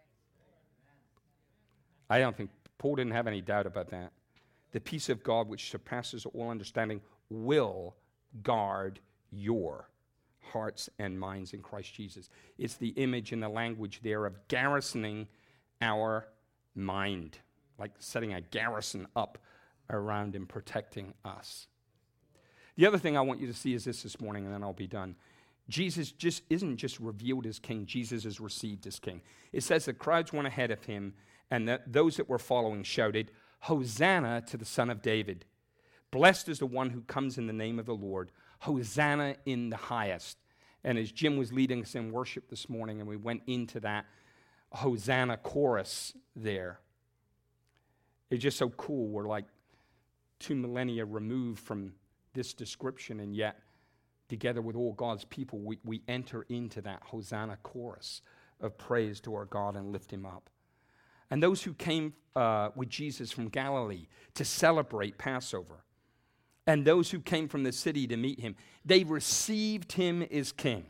I 2.10 2.20
don't 2.20 2.36
think 2.36 2.50
Paul 2.78 2.96
didn't 2.96 3.12
have 3.12 3.28
any 3.28 3.42
doubt 3.42 3.66
about 3.66 3.90
that. 3.90 4.14
The 4.72 4.80
peace 4.80 5.10
of 5.10 5.24
God, 5.24 5.48
which 5.48 5.70
surpasses 5.70 6.26
all 6.26 6.50
understanding, 6.50 7.02
will 7.30 7.96
guard 8.44 9.00
your 9.32 9.90
hearts 10.52 10.90
and 11.00 11.20
minds 11.20 11.54
in 11.54 11.62
Christ 11.62 11.94
Jesus. 11.94 12.30
It's 12.58 12.76
the 12.76 12.90
image 12.90 13.32
and 13.32 13.44
the 13.44 13.50
language 13.50 14.00
there 14.04 14.26
of 14.26 14.48
garrisoning 14.48 15.28
our 15.82 16.28
mind, 16.76 17.40
like 17.78 17.92
setting 18.00 18.34
a 18.34 18.42
garrison 18.42 19.08
up 19.16 19.38
around 19.90 20.36
and 20.36 20.48
protecting 20.48 21.14
us. 21.26 21.68
The 22.76 22.86
other 22.86 22.98
thing 22.98 23.18
I 23.18 23.22
want 23.22 23.42
you 23.42 23.48
to 23.48 23.54
see 23.54 23.74
is 23.74 23.86
this 23.86 24.04
this 24.04 24.22
morning, 24.22 24.46
and 24.46 24.54
then 24.54 24.64
I'll 24.64 24.74
be 24.74 24.88
done. 24.88 25.16
Jesus 25.70 26.12
just 26.12 26.44
isn't 26.50 26.78
just 26.78 27.00
revealed 27.00 27.46
as 27.46 27.60
king, 27.60 27.86
Jesus 27.86 28.24
is 28.24 28.40
received 28.40 28.88
as 28.88 29.00
king. 29.00 29.22
It 29.52 29.64
says 29.64 29.86
the 29.86 29.94
crowds 29.94 30.32
went 30.32 30.48
ahead 30.48 30.72
of 30.72 30.86
him, 30.86 31.14
and 31.52 31.68
that 31.68 31.92
those 31.92 32.18
that 32.18 32.30
were 32.30 32.40
following 32.40 32.84
shouted, 32.84 33.32
Hosanna 33.62 34.44
to 34.48 34.58
the 34.58 34.66
Son 34.66 34.90
of 34.90 35.02
David. 35.02 35.46
Blessed 36.12 36.50
is 36.50 36.60
the 36.60 36.66
one 36.66 36.90
who 36.90 37.02
comes 37.02 37.38
in 37.38 37.48
the 37.48 37.54
name 37.54 37.80
of 37.80 37.86
the 37.86 37.96
Lord. 37.96 38.32
Hosanna 38.60 39.36
in 39.46 39.70
the 39.70 39.78
highest. 39.78 40.38
And 40.84 40.98
as 40.98 41.12
Jim 41.12 41.38
was 41.38 41.52
leading 41.52 41.82
us 41.82 41.96
in 41.96 42.12
worship 42.12 42.50
this 42.50 42.70
morning, 42.70 43.00
and 43.00 43.10
we 43.10 43.18
went 43.18 43.44
into 43.48 43.80
that 43.82 44.06
Hosanna 44.72 45.38
chorus 45.38 46.14
there, 46.36 46.80
it's 48.30 48.42
just 48.42 48.58
so 48.58 48.70
cool. 48.70 49.08
We're 49.08 49.28
like 49.28 49.46
two 50.40 50.56
millennia 50.56 51.06
removed 51.06 51.60
from 51.60 51.94
this 52.34 52.54
description, 52.54 53.20
and 53.20 53.36
yet, 53.36 53.60
together 54.30 54.62
with 54.62 54.76
all 54.76 54.94
God's 54.94 55.26
people, 55.26 55.60
we, 55.60 55.80
we 55.84 56.02
enter 56.08 56.46
into 56.50 56.82
that 56.82 57.02
Hosanna 57.04 57.58
chorus 57.64 58.22
of 58.62 58.78
praise 58.78 59.20
to 59.22 59.34
our 59.36 59.46
God 59.46 59.76
and 59.76 59.92
lift 59.92 60.12
Him 60.12 60.26
up. 60.26 60.50
And 61.30 61.44
those 61.44 61.64
who 61.64 61.74
came 61.74 62.14
uh, 62.36 62.70
with 62.76 62.90
Jesus 62.90 63.32
from 63.32 63.50
Galilee 63.50 64.08
to 64.36 64.46
celebrate 64.46 65.18
Passover, 65.18 65.84
and 66.68 66.84
those 66.84 67.10
who 67.10 67.20
came 67.20 67.48
from 67.48 67.64
the 67.64 67.72
city 67.72 68.06
to 68.08 68.18
meet 68.18 68.42
him. 68.42 68.56
They 68.86 69.06
received 69.06 69.94
him 69.94 70.22
as 70.22 70.52
king. 70.52 70.86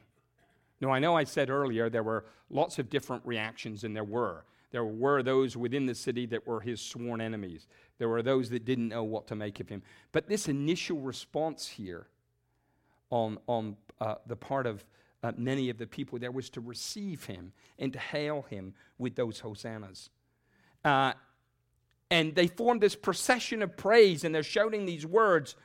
Now, 0.81 0.91
I 0.91 0.99
know 0.99 1.15
I 1.15 1.23
said 1.23 1.49
earlier 1.49 1.89
there 1.89 2.03
were 2.03 2.25
lots 2.49 2.79
of 2.79 2.89
different 2.89 3.23
reactions, 3.25 3.83
and 3.83 3.95
there 3.95 4.03
were. 4.03 4.43
There 4.71 4.83
were 4.83 5.23
those 5.23 5.55
within 5.55 5.85
the 5.85 5.95
city 5.95 6.25
that 6.27 6.45
were 6.45 6.59
his 6.59 6.81
sworn 6.81 7.21
enemies. 7.21 7.67
There 7.99 8.09
were 8.09 8.21
those 8.21 8.49
that 8.49 8.65
didn't 8.65 8.89
know 8.89 9.03
what 9.03 9.27
to 9.27 9.35
make 9.35 9.59
of 9.59 9.69
him. 9.69 9.81
But 10.11 10.27
this 10.27 10.47
initial 10.47 10.99
response 10.99 11.67
here 11.67 12.07
on, 13.09 13.37
on 13.47 13.77
uh, 14.01 14.15
the 14.25 14.35
part 14.35 14.65
of 14.65 14.83
uh, 15.23 15.31
many 15.37 15.69
of 15.69 15.77
the 15.77 15.87
people 15.87 16.19
there 16.19 16.31
was 16.31 16.49
to 16.51 16.61
receive 16.61 17.25
him 17.25 17.53
and 17.79 17.93
to 17.93 17.99
hail 17.99 18.45
him 18.49 18.73
with 18.97 19.15
those 19.15 19.39
hosannas. 19.39 20.09
Uh, 20.83 21.13
and 22.09 22.35
they 22.35 22.47
formed 22.47 22.81
this 22.81 22.95
procession 22.95 23.61
of 23.61 23.75
praise, 23.75 24.23
and 24.23 24.33
they're 24.33 24.43
shouting 24.43 24.85
these 24.85 25.05
words 25.05 25.55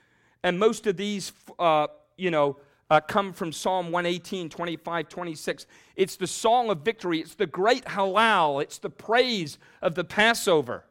and 0.42 0.59
most 0.59 0.87
of 0.87 0.96
these, 0.96 1.33
uh, 1.59 1.87
you 2.16 2.31
know, 2.31 2.57
uh, 2.90 3.00
come 3.00 3.33
from 3.33 3.52
Psalm 3.52 3.90
118, 3.90 4.50
25, 4.50 5.09
26. 5.09 5.66
It's 5.96 6.16
the 6.16 6.26
song 6.26 6.68
of 6.68 6.81
victory. 6.81 7.20
It's 7.20 7.35
the 7.35 7.46
great 7.46 7.85
Hallel, 7.87 8.62
It's 8.62 8.78
the 8.78 8.90
praise 8.90 9.59
of 9.81 9.94
the 9.94 10.05
Passover. 10.05 10.85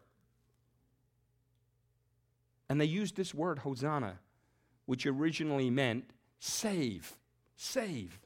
And 2.69 2.81
they 2.81 2.85
used 2.85 3.17
this 3.17 3.33
word, 3.33 3.59
Hosanna, 3.59 4.17
which 4.85 5.05
originally 5.05 5.69
meant 5.69 6.05
save, 6.39 7.17
save. 7.55 8.17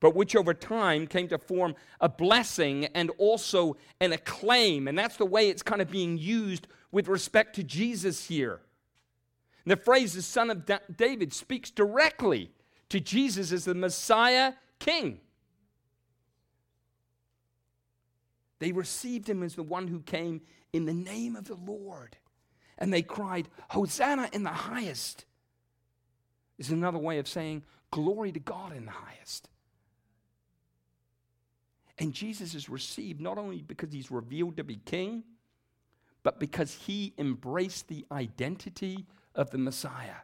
But 0.00 0.14
which 0.14 0.36
over 0.36 0.52
time 0.52 1.06
came 1.06 1.28
to 1.28 1.38
form 1.38 1.74
a 2.00 2.08
blessing 2.08 2.86
and 2.86 3.10
also 3.16 3.76
an 4.00 4.12
acclaim. 4.12 4.88
And 4.88 4.98
that's 4.98 5.16
the 5.16 5.24
way 5.24 5.48
it's 5.48 5.62
kind 5.62 5.80
of 5.80 5.90
being 5.90 6.18
used 6.18 6.66
with 6.92 7.08
respect 7.08 7.56
to 7.56 7.62
Jesus 7.62 8.26
here. 8.26 8.60
The 9.66 9.76
phrase 9.76 10.14
the 10.14 10.22
son 10.22 10.50
of 10.50 10.64
David 10.96 11.32
speaks 11.32 11.70
directly 11.70 12.50
to 12.88 13.00
Jesus 13.00 13.52
as 13.52 13.64
the 13.64 13.74
Messiah 13.74 14.54
King. 14.78 15.20
They 18.58 18.72
received 18.72 19.28
him 19.28 19.42
as 19.42 19.54
the 19.54 19.62
one 19.62 19.88
who 19.88 20.00
came 20.00 20.40
in 20.72 20.86
the 20.86 20.94
name 20.94 21.36
of 21.36 21.46
the 21.46 21.54
Lord. 21.54 22.16
And 22.78 22.92
they 22.92 23.02
cried, 23.02 23.48
Hosanna 23.68 24.28
in 24.32 24.42
the 24.42 24.50
highest. 24.50 25.24
Is 26.58 26.70
another 26.70 26.98
way 26.98 27.18
of 27.18 27.28
saying, 27.28 27.62
Glory 27.90 28.32
to 28.32 28.40
God 28.40 28.74
in 28.76 28.84
the 28.84 28.92
highest. 28.92 29.48
And 31.98 32.12
Jesus 32.12 32.54
is 32.54 32.68
received 32.68 33.20
not 33.20 33.38
only 33.38 33.62
because 33.62 33.92
he's 33.92 34.10
revealed 34.10 34.56
to 34.56 34.64
be 34.64 34.76
king, 34.84 35.24
but 36.22 36.38
because 36.38 36.74
he 36.74 37.14
embraced 37.18 37.88
the 37.88 38.04
identity 38.12 39.06
of 39.38 39.50
the 39.50 39.56
Messiah. 39.58 40.20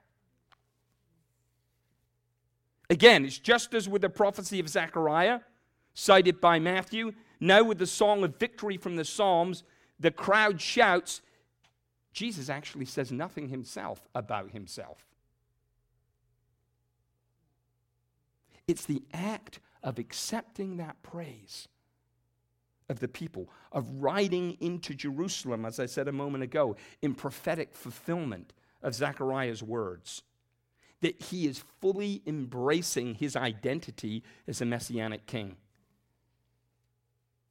Again, 2.91 3.25
it's 3.25 3.39
just 3.39 3.73
as 3.73 3.89
with 3.89 4.03
the 4.03 4.11
prophecy 4.11 4.61
of 4.61 4.69
Zechariah, 4.69 5.41
cited 5.95 6.41
by 6.41 6.59
Matthew. 6.59 7.13
Now, 7.41 7.63
with 7.63 7.79
the 7.79 7.87
song 7.87 8.25
of 8.25 8.37
victory 8.37 8.77
from 8.77 8.97
the 8.97 9.05
Psalms, 9.05 9.63
the 9.99 10.11
crowd 10.11 10.61
shouts. 10.61 11.23
Jesus 12.13 12.51
actually 12.51 12.85
says 12.85 13.11
nothing 13.11 13.49
himself 13.49 14.07
about 14.15 14.51
himself. 14.51 15.07
It's 18.67 18.85
the 18.85 19.03
act 19.13 19.61
of 19.83 19.99
accepting 19.99 20.77
that 20.79 21.03
praise 21.03 21.69
of 22.89 23.01
the 23.01 23.09
people, 23.09 23.49
of 23.73 23.89
riding 24.03 24.57
into 24.61 24.95
Jerusalem, 24.95 25.65
as 25.65 25.81
I 25.81 25.87
said 25.87 26.09
a 26.09 26.13
moment 26.13 26.45
ago, 26.45 26.77
in 27.03 27.15
prophetic 27.15 27.75
fulfillment 27.75 28.53
of 28.85 28.95
Zechariah's 28.95 29.63
words. 29.63 30.23
That 31.01 31.21
he 31.21 31.47
is 31.47 31.65
fully 31.81 32.23
embracing 32.27 33.17
his 33.17 33.35
identity 33.35 34.23
as 34.47 34.61
a 34.61 34.65
messianic 34.65 35.27
king. 35.27 35.57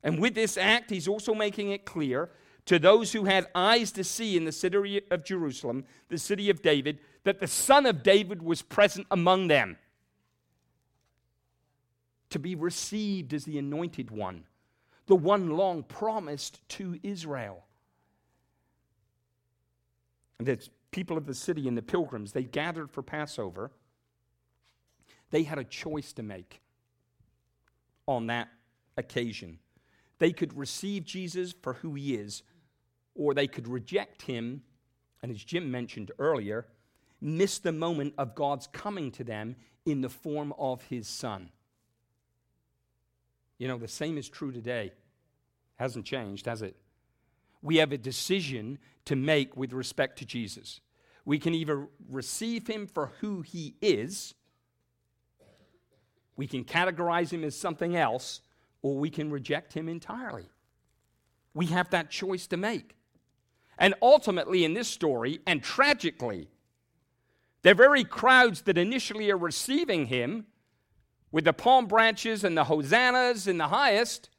And 0.04 0.20
with 0.20 0.36
this 0.36 0.58
act, 0.58 0.90
he's 0.90 1.08
also 1.08 1.34
making 1.34 1.72
it 1.72 1.86
clear 1.86 2.30
to 2.66 2.80
those 2.80 3.12
who 3.12 3.26
had 3.26 3.48
eyes 3.54 3.92
to 3.94 4.04
see 4.04 4.38
in 4.38 4.46
the 4.46 4.52
city 4.52 5.02
of 5.12 5.26
Jerusalem, 5.26 5.86
the 6.10 6.18
city 6.18 6.50
of 6.50 6.62
David, 6.62 7.00
that 7.24 7.40
the 7.40 7.48
son 7.48 7.86
of 7.86 8.04
David 8.04 8.42
was 8.42 8.62
present 8.62 9.08
among 9.12 9.48
them 9.48 9.78
to 12.30 12.40
be 12.40 12.56
received 12.56 13.34
as 13.34 13.46
the 13.46 13.58
anointed 13.58 14.10
one, 14.10 14.46
the 15.06 15.16
one 15.16 15.52
long 15.52 15.84
promised 15.84 16.68
to 16.70 17.00
Israel. 17.04 17.64
And 20.40 20.48
the 20.48 20.68
people 20.94 21.18
of 21.18 21.26
the 21.26 21.34
city 21.34 21.68
and 21.68 21.78
the 21.78 21.82
pilgrims, 21.82 22.32
they 22.32 22.44
gathered 22.44 22.90
for 22.90 23.02
Passover. 23.02 23.72
They 25.32 25.44
had 25.44 25.58
a 25.58 25.64
choice 25.66 26.14
to 26.14 26.24
make 26.24 26.62
on 28.08 28.28
that 28.28 28.48
occasion. 28.96 29.60
They 30.20 30.32
could 30.32 30.56
receive 30.56 31.04
Jesus 31.04 31.54
for 31.62 31.74
who 31.74 31.96
he 31.96 32.16
is, 32.16 32.44
or 33.16 33.34
they 33.34 33.48
could 33.48 33.68
reject 33.68 34.22
him, 34.22 34.62
and 35.22 35.32
as 35.32 35.44
Jim 35.44 35.70
mentioned 35.70 36.12
earlier, 36.20 36.68
miss 37.20 37.58
the 37.58 37.72
moment 37.72 38.14
of 38.18 38.36
God's 38.36 38.68
coming 38.68 39.12
to 39.12 39.24
them 39.24 39.56
in 39.86 40.02
the 40.02 40.10
form 40.10 40.54
of 40.58 40.84
his 40.84 41.08
son. 41.08 41.50
You 43.58 43.68
know, 43.68 43.78
the 43.78 43.88
same 43.88 44.18
is 44.18 44.30
true 44.30 44.52
today. 44.52 44.94
Hasn't 45.76 46.06
changed, 46.06 46.46
has 46.46 46.62
it? 46.62 46.76
We 47.64 47.78
have 47.78 47.92
a 47.92 47.98
decision 47.98 48.78
to 49.06 49.16
make 49.16 49.58
with 49.58 49.74
respect 49.74 50.20
to 50.20 50.26
Jesus. 50.26 50.82
We 51.26 51.40
can 51.40 51.56
either 51.56 51.88
receive 52.10 52.68
him 52.68 52.86
for 52.86 53.14
who 53.22 53.42
he 53.42 53.76
is, 53.82 54.36
we 56.36 56.48
can 56.48 56.66
categorize 56.66 57.32
him 57.32 57.44
as 57.44 57.56
something 57.56 57.96
else, 57.96 58.42
or 58.82 58.98
we 58.98 59.10
can 59.10 59.32
reject 59.32 59.74
him 59.74 59.88
entirely. 59.88 60.50
We 61.54 61.68
have 61.68 61.92
that 61.92 62.10
choice 62.10 62.48
to 62.48 62.58
make. 62.58 62.96
And 63.78 63.94
ultimately, 64.02 64.66
in 64.66 64.74
this 64.74 64.88
story, 64.88 65.40
and 65.46 65.64
tragically, 65.64 66.50
the 67.62 67.74
very 67.74 68.04
crowds 68.04 68.64
that 68.64 68.78
initially 68.78 69.32
are 69.32 69.38
receiving 69.38 70.08
him 70.08 70.48
with 71.32 71.46
the 71.46 71.54
palm 71.54 71.86
branches 71.86 72.44
and 72.44 72.58
the 72.58 72.66
hosannas 72.66 73.48
in 73.48 73.58
the 73.58 73.68
highest 73.68 74.30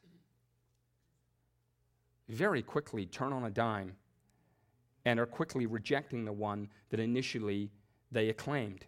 very 2.28 2.62
quickly 2.62 3.06
turn 3.06 3.32
on 3.32 3.44
a 3.44 3.50
dime 3.50 3.96
and 5.04 5.20
are 5.20 5.26
quickly 5.26 5.66
rejecting 5.66 6.24
the 6.24 6.32
one 6.32 6.68
that 6.90 7.00
initially 7.00 7.70
they 8.10 8.28
acclaimed. 8.28 8.87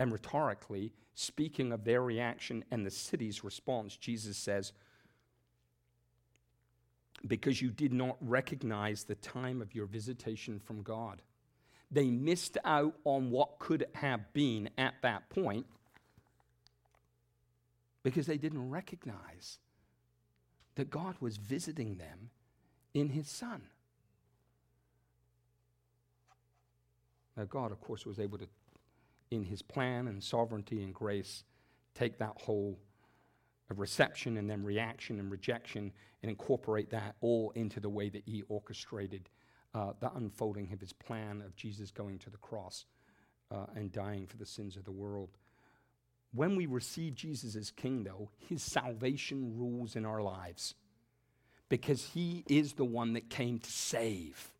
And 0.00 0.12
rhetorically, 0.12 0.92
speaking 1.14 1.72
of 1.72 1.84
their 1.84 2.02
reaction 2.02 2.64
and 2.70 2.84
the 2.84 2.90
city's 2.90 3.44
response, 3.44 3.96
Jesus 3.96 4.36
says, 4.36 4.72
Because 7.26 7.60
you 7.60 7.70
did 7.70 7.92
not 7.92 8.16
recognize 8.20 9.04
the 9.04 9.16
time 9.16 9.60
of 9.60 9.74
your 9.74 9.86
visitation 9.86 10.60
from 10.60 10.82
God. 10.82 11.22
They 11.90 12.10
missed 12.10 12.58
out 12.64 12.94
on 13.04 13.30
what 13.30 13.58
could 13.58 13.86
have 13.94 14.32
been 14.32 14.70
at 14.76 14.94
that 15.02 15.30
point 15.30 15.66
because 18.02 18.26
they 18.26 18.36
didn't 18.36 18.70
recognize 18.70 19.58
that 20.78 20.88
God 20.90 21.16
was 21.20 21.36
visiting 21.36 21.96
them 21.96 22.30
in 22.94 23.10
His 23.10 23.28
Son. 23.28 23.60
Now, 27.36 27.44
God, 27.44 27.70
of 27.70 27.80
course, 27.80 28.04
was 28.04 28.18
able 28.18 28.38
to 28.38 28.48
in 29.30 29.44
his 29.44 29.62
plan 29.62 30.08
and 30.08 30.22
sovereignty 30.22 30.82
and 30.82 30.94
grace, 30.94 31.44
take 31.94 32.18
that 32.18 32.34
whole 32.40 32.78
of 33.70 33.78
reception 33.78 34.38
and 34.38 34.48
then 34.48 34.64
reaction 34.64 35.18
and 35.18 35.30
rejection 35.30 35.92
and 36.22 36.30
incorporate 36.30 36.90
that 36.90 37.14
all 37.20 37.50
into 37.54 37.80
the 37.80 37.88
way 37.88 38.08
that 38.08 38.22
he 38.24 38.42
orchestrated 38.48 39.28
uh, 39.74 39.92
the 40.00 40.10
unfolding 40.14 40.72
of 40.72 40.80
his 40.80 40.92
plan 40.92 41.42
of 41.44 41.54
Jesus 41.54 41.90
going 41.90 42.18
to 42.18 42.30
the 42.30 42.38
cross 42.38 42.86
uh, 43.50 43.66
and 43.74 43.92
dying 43.92 44.26
for 44.26 44.38
the 44.38 44.46
sins 44.46 44.76
of 44.76 44.84
the 44.84 44.90
world. 44.90 45.36
When 46.34 46.56
we 46.56 46.66
receive 46.66 47.14
Jesus 47.14 47.56
as 47.56 47.70
King, 47.70 48.04
though, 48.04 48.30
his 48.36 48.62
salvation 48.62 49.58
rules 49.58 49.96
in 49.96 50.04
our 50.04 50.22
lives 50.22 50.74
because 51.68 52.10
he 52.10 52.44
is 52.48 52.74
the 52.74 52.84
one 52.84 53.14
that 53.14 53.30
came 53.30 53.58
to 53.58 53.70
save. 53.70 54.50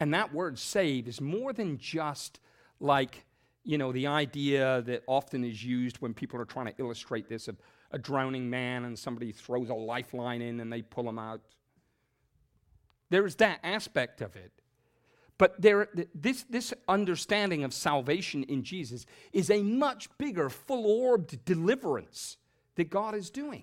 And 0.00 0.14
that 0.14 0.32
word 0.32 0.58
save 0.58 1.08
is 1.08 1.20
more 1.20 1.52
than 1.52 1.78
just 1.78 2.40
like 2.80 3.26
you 3.68 3.76
know, 3.76 3.92
the 3.92 4.06
idea 4.06 4.80
that 4.86 5.02
often 5.06 5.44
is 5.44 5.62
used 5.62 5.98
when 5.98 6.14
people 6.14 6.40
are 6.40 6.46
trying 6.46 6.66
to 6.66 6.74
illustrate 6.78 7.28
this 7.28 7.48
of 7.48 7.56
a 7.90 7.98
drowning 7.98 8.48
man 8.48 8.86
and 8.86 8.98
somebody 8.98 9.30
throws 9.30 9.68
a 9.68 9.74
lifeline 9.74 10.40
in 10.40 10.60
and 10.60 10.72
they 10.72 10.80
pull 10.80 11.06
him 11.06 11.18
out. 11.18 11.42
There's 13.10 13.34
that 13.36 13.60
aspect 13.62 14.22
of 14.22 14.36
it. 14.36 14.52
But 15.38 15.60
there, 15.62 15.88
this, 16.14 16.44
this 16.50 16.74
understanding 16.88 17.62
of 17.62 17.72
salvation 17.72 18.42
in 18.44 18.64
Jesus 18.64 19.06
is 19.32 19.50
a 19.50 19.62
much 19.62 20.08
bigger, 20.18 20.50
full 20.50 20.84
orbed 20.84 21.44
deliverance 21.44 22.36
that 22.74 22.90
God 22.90 23.14
is 23.14 23.30
doing. 23.30 23.62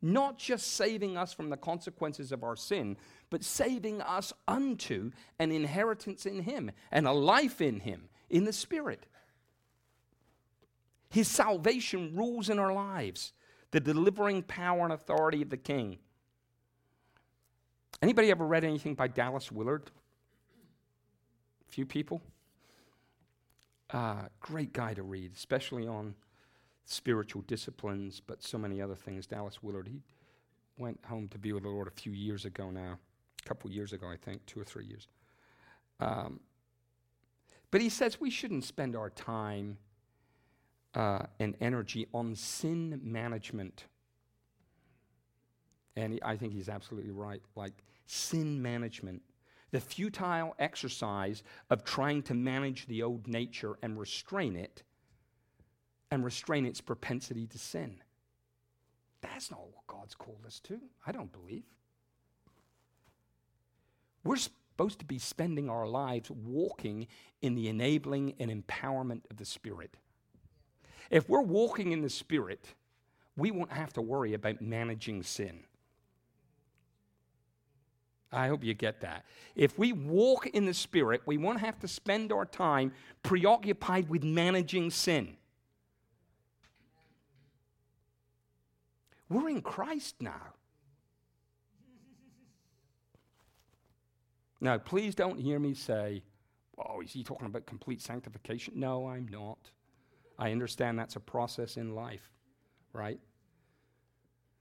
Not 0.00 0.38
just 0.38 0.74
saving 0.74 1.16
us 1.16 1.32
from 1.32 1.50
the 1.50 1.56
consequences 1.56 2.30
of 2.30 2.44
our 2.44 2.54
sin, 2.54 2.96
but 3.30 3.42
saving 3.42 4.00
us 4.00 4.32
unto 4.46 5.10
an 5.40 5.50
inheritance 5.50 6.24
in 6.24 6.42
Him 6.42 6.70
and 6.92 7.08
a 7.08 7.12
life 7.12 7.60
in 7.60 7.80
Him 7.80 8.08
in 8.30 8.44
the 8.44 8.52
Spirit. 8.52 9.06
His 11.10 11.26
salvation 11.26 12.14
rules 12.14 12.48
in 12.48 12.60
our 12.60 12.72
lives, 12.72 13.32
the 13.72 13.80
delivering 13.80 14.44
power 14.44 14.84
and 14.84 14.92
authority 14.92 15.42
of 15.42 15.50
the 15.50 15.56
King. 15.56 15.98
Anybody 18.00 18.30
ever 18.30 18.46
read 18.46 18.62
anything 18.62 18.94
by 18.94 19.08
Dallas 19.08 19.50
Willard? 19.50 19.90
Few 21.68 21.86
people? 21.86 22.22
Uh, 23.90 24.24
great 24.40 24.72
guy 24.72 24.94
to 24.94 25.02
read, 25.02 25.32
especially 25.34 25.86
on 25.86 26.14
spiritual 26.84 27.42
disciplines, 27.42 28.20
but 28.26 28.42
so 28.42 28.58
many 28.58 28.80
other 28.80 28.94
things. 28.94 29.26
Dallas 29.26 29.62
Willard, 29.62 29.88
he 29.88 30.02
went 30.78 30.98
home 31.04 31.28
to 31.28 31.38
be 31.38 31.52
with 31.52 31.62
the 31.62 31.68
Lord 31.68 31.86
a 31.88 31.92
few 31.92 32.12
years 32.12 32.44
ago 32.44 32.70
now, 32.70 32.98
a 33.44 33.48
couple 33.48 33.70
years 33.70 33.92
ago, 33.92 34.08
I 34.08 34.16
think, 34.16 34.44
two 34.46 34.60
or 34.60 34.64
three 34.64 34.86
years. 34.86 35.08
Um, 36.00 36.40
but 37.70 37.80
he 37.80 37.88
says 37.88 38.20
we 38.20 38.30
shouldn't 38.30 38.64
spend 38.64 38.96
our 38.96 39.10
time 39.10 39.76
uh, 40.94 41.24
and 41.38 41.54
energy 41.60 42.06
on 42.14 42.34
sin 42.34 43.00
management. 43.02 43.84
And 45.96 46.14
he, 46.14 46.22
I 46.22 46.36
think 46.36 46.54
he's 46.54 46.68
absolutely 46.68 47.10
right. 47.10 47.42
Like 47.54 47.72
sin 48.06 48.62
management, 48.62 49.22
the 49.70 49.80
futile 49.80 50.54
exercise 50.58 51.42
of 51.70 51.84
trying 51.84 52.22
to 52.22 52.34
manage 52.34 52.86
the 52.86 53.02
old 53.02 53.28
nature 53.28 53.76
and 53.82 53.98
restrain 53.98 54.56
it, 54.56 54.82
and 56.10 56.24
restrain 56.24 56.64
its 56.64 56.80
propensity 56.80 57.46
to 57.46 57.58
sin. 57.58 58.02
That's 59.20 59.50
not 59.50 59.60
what 59.60 59.86
God's 59.86 60.14
called 60.14 60.44
us 60.46 60.60
to, 60.60 60.80
I 61.06 61.12
don't 61.12 61.32
believe. 61.32 61.64
We're 64.24 64.36
supposed 64.36 65.00
to 65.00 65.04
be 65.04 65.18
spending 65.18 65.68
our 65.68 65.86
lives 65.86 66.30
walking 66.30 67.08
in 67.42 67.54
the 67.54 67.68
enabling 67.68 68.34
and 68.38 68.50
empowerment 68.50 69.22
of 69.30 69.36
the 69.36 69.44
Spirit. 69.44 69.96
If 71.10 71.28
we're 71.28 71.42
walking 71.42 71.92
in 71.92 72.02
the 72.02 72.10
Spirit, 72.10 72.74
we 73.36 73.50
won't 73.50 73.72
have 73.72 73.92
to 73.94 74.02
worry 74.02 74.34
about 74.34 74.60
managing 74.60 75.22
sin. 75.22 75.64
I 78.30 78.48
hope 78.48 78.62
you 78.62 78.74
get 78.74 79.00
that. 79.00 79.24
If 79.56 79.78
we 79.78 79.92
walk 79.92 80.46
in 80.48 80.66
the 80.66 80.74
Spirit, 80.74 81.22
we 81.24 81.38
won't 81.38 81.60
have 81.60 81.78
to 81.80 81.88
spend 81.88 82.30
our 82.30 82.44
time 82.44 82.92
preoccupied 83.22 84.08
with 84.08 84.22
managing 84.22 84.90
sin. 84.90 85.36
We're 89.30 89.48
in 89.48 89.62
Christ 89.62 90.16
now. 90.20 90.54
Now, 94.60 94.76
please 94.78 95.14
don't 95.14 95.38
hear 95.38 95.58
me 95.58 95.74
say, 95.74 96.22
oh, 96.76 97.00
is 97.00 97.12
he 97.12 97.22
talking 97.22 97.46
about 97.46 97.66
complete 97.66 98.02
sanctification? 98.02 98.74
No, 98.76 99.08
I'm 99.08 99.28
not. 99.28 99.70
I 100.38 100.52
understand 100.52 100.98
that's 100.98 101.16
a 101.16 101.20
process 101.20 101.76
in 101.76 101.94
life, 101.94 102.30
right? 102.92 103.20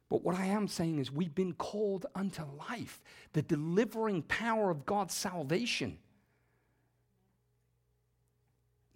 But 0.09 0.23
what 0.23 0.35
I 0.35 0.45
am 0.45 0.67
saying 0.67 0.99
is, 0.99 1.11
we've 1.11 1.35
been 1.35 1.53
called 1.53 2.05
unto 2.15 2.43
life, 2.69 3.01
the 3.33 3.41
delivering 3.41 4.23
power 4.23 4.69
of 4.69 4.85
God's 4.85 5.13
salvation. 5.13 5.97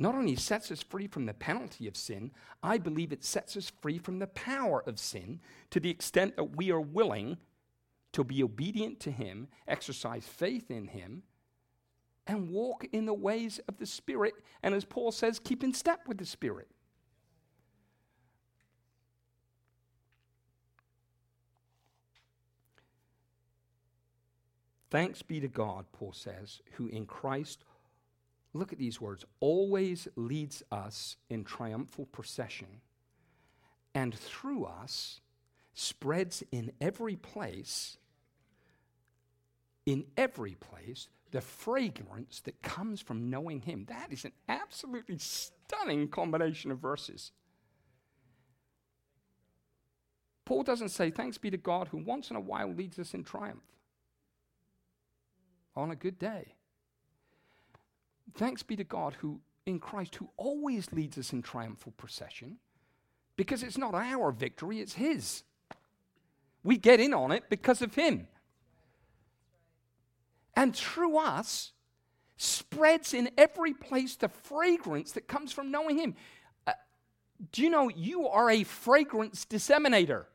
not 0.01 0.15
only 0.15 0.35
sets 0.35 0.71
us 0.71 0.81
free 0.81 1.05
from 1.05 1.27
the 1.27 1.33
penalty 1.33 1.87
of 1.87 1.95
sin, 1.95 2.31
I 2.63 2.79
believe 2.79 3.13
it 3.13 3.23
sets 3.23 3.55
us 3.55 3.71
free 3.81 3.99
from 3.99 4.17
the 4.17 4.27
power 4.27 4.83
of 4.87 4.97
sin 4.97 5.39
to 5.69 5.79
the 5.79 5.91
extent 5.91 6.35
that 6.37 6.55
we 6.57 6.71
are 6.71 6.81
willing 6.81 7.37
to 8.13 8.23
be 8.23 8.41
obedient 8.41 8.99
to 9.01 9.11
Him, 9.11 9.47
exercise 9.67 10.25
faith 10.25 10.71
in 10.71 10.87
Him, 10.87 11.21
and 12.25 12.49
walk 12.49 12.87
in 12.91 13.05
the 13.05 13.13
ways 13.13 13.59
of 13.67 13.77
the 13.77 13.85
Spirit. 13.85 14.33
And 14.63 14.73
as 14.73 14.85
Paul 14.85 15.11
says, 15.11 15.37
keep 15.37 15.63
in 15.63 15.71
step 15.71 16.07
with 16.07 16.17
the 16.17 16.25
Spirit. 16.25 16.67
Thanks 24.91 25.21
be 25.21 25.39
to 25.39 25.47
God, 25.47 25.85
Paul 25.93 26.11
says, 26.11 26.61
who 26.73 26.87
in 26.87 27.05
Christ 27.05 27.63
look 28.53 28.73
at 28.73 28.77
these 28.77 28.99
words, 28.99 29.23
always 29.39 30.09
leads 30.17 30.61
us 30.69 31.15
in 31.29 31.45
triumphal 31.45 32.05
procession, 32.07 32.81
and 33.95 34.13
through 34.13 34.65
us 34.65 35.21
spreads 35.73 36.43
in 36.51 36.73
every 36.81 37.15
place, 37.15 37.97
in 39.85 40.03
every 40.17 40.55
place, 40.55 41.07
the 41.31 41.39
fragrance 41.39 42.41
that 42.41 42.61
comes 42.61 42.99
from 42.99 43.29
knowing 43.29 43.61
Him. 43.61 43.85
That 43.87 44.11
is 44.11 44.25
an 44.25 44.33
absolutely 44.49 45.19
stunning 45.19 46.09
combination 46.09 46.69
of 46.69 46.79
verses. 46.79 47.31
Paul 50.43 50.63
doesn't 50.63 50.89
say, 50.89 51.11
Thanks 51.11 51.37
be 51.37 51.49
to 51.49 51.55
God 51.55 51.87
who 51.87 51.97
once 51.97 52.29
in 52.29 52.35
a 52.35 52.41
while 52.41 52.73
leads 52.73 52.99
us 52.99 53.13
in 53.13 53.23
triumph 53.23 53.63
on 55.75 55.91
a 55.91 55.95
good 55.95 56.19
day. 56.19 56.55
Thanks 58.35 58.63
be 58.63 58.75
to 58.75 58.83
God 58.83 59.15
who 59.19 59.41
in 59.65 59.79
Christ 59.79 60.15
who 60.15 60.29
always 60.37 60.91
leads 60.91 61.17
us 61.17 61.33
in 61.33 61.41
triumphal 61.41 61.93
procession 61.97 62.57
because 63.35 63.63
it's 63.63 63.77
not 63.77 63.93
our 63.93 64.31
victory, 64.31 64.79
it's 64.79 64.93
his. 64.93 65.43
We 66.63 66.77
get 66.77 66.99
in 66.99 67.13
on 67.13 67.31
it 67.31 67.49
because 67.49 67.81
of 67.81 67.95
him. 67.95 68.27
And 70.55 70.75
through 70.75 71.17
us 71.17 71.71
spreads 72.37 73.13
in 73.13 73.29
every 73.37 73.73
place 73.73 74.15
the 74.15 74.27
fragrance 74.29 75.13
that 75.13 75.27
comes 75.27 75.51
from 75.51 75.71
knowing 75.71 75.97
him. 75.97 76.15
Uh, 76.67 76.73
do 77.51 77.61
you 77.61 77.69
know 77.69 77.89
you 77.89 78.27
are 78.27 78.49
a 78.49 78.63
fragrance 78.63 79.45
disseminator? 79.45 80.27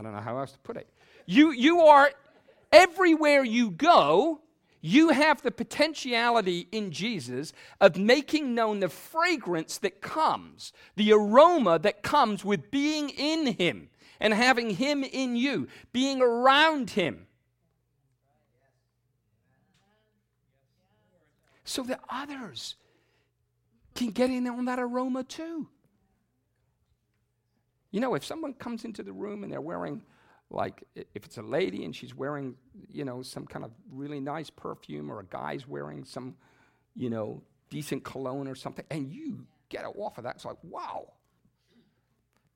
I 0.00 0.02
don't 0.02 0.14
know 0.14 0.20
how 0.20 0.38
else 0.38 0.52
to 0.52 0.58
put 0.60 0.78
it. 0.78 0.88
You, 1.26 1.52
you 1.52 1.82
are 1.82 2.10
Everywhere 2.72 3.42
you 3.42 3.70
go, 3.70 4.42
you 4.80 5.10
have 5.10 5.42
the 5.42 5.50
potentiality 5.50 6.68
in 6.70 6.92
Jesus 6.92 7.52
of 7.80 7.96
making 7.96 8.54
known 8.54 8.80
the 8.80 8.88
fragrance 8.88 9.78
that 9.78 10.00
comes, 10.00 10.72
the 10.94 11.12
aroma 11.12 11.78
that 11.80 12.02
comes 12.02 12.44
with 12.44 12.70
being 12.70 13.10
in 13.10 13.54
Him 13.54 13.88
and 14.20 14.32
having 14.32 14.70
Him 14.70 15.02
in 15.02 15.34
you, 15.34 15.66
being 15.92 16.22
around 16.22 16.90
Him. 16.90 17.26
So 21.64 21.82
that 21.82 22.00
others 22.08 22.76
can 23.94 24.10
get 24.10 24.30
in 24.30 24.46
on 24.46 24.64
that 24.66 24.78
aroma 24.78 25.24
too. 25.24 25.68
You 27.90 28.00
know, 28.00 28.14
if 28.14 28.24
someone 28.24 28.54
comes 28.54 28.84
into 28.84 29.02
the 29.02 29.12
room 29.12 29.42
and 29.42 29.52
they're 29.52 29.60
wearing 29.60 30.02
like 30.50 30.82
if 30.96 31.24
it's 31.24 31.38
a 31.38 31.42
lady 31.42 31.84
and 31.84 31.94
she's 31.94 32.14
wearing 32.14 32.56
you 32.88 33.04
know 33.04 33.22
some 33.22 33.46
kind 33.46 33.64
of 33.64 33.70
really 33.92 34.18
nice 34.18 34.50
perfume 34.50 35.10
or 35.10 35.20
a 35.20 35.24
guy's 35.24 35.66
wearing 35.66 36.04
some 36.04 36.34
you 36.96 37.08
know 37.08 37.40
decent 37.68 38.02
cologne 38.02 38.48
or 38.48 38.56
something 38.56 38.84
and 38.90 39.12
you 39.12 39.46
get 39.68 39.84
it 39.84 39.94
off 39.96 40.18
of 40.18 40.24
that 40.24 40.36
it's 40.36 40.44
like 40.44 40.56
wow. 40.64 41.06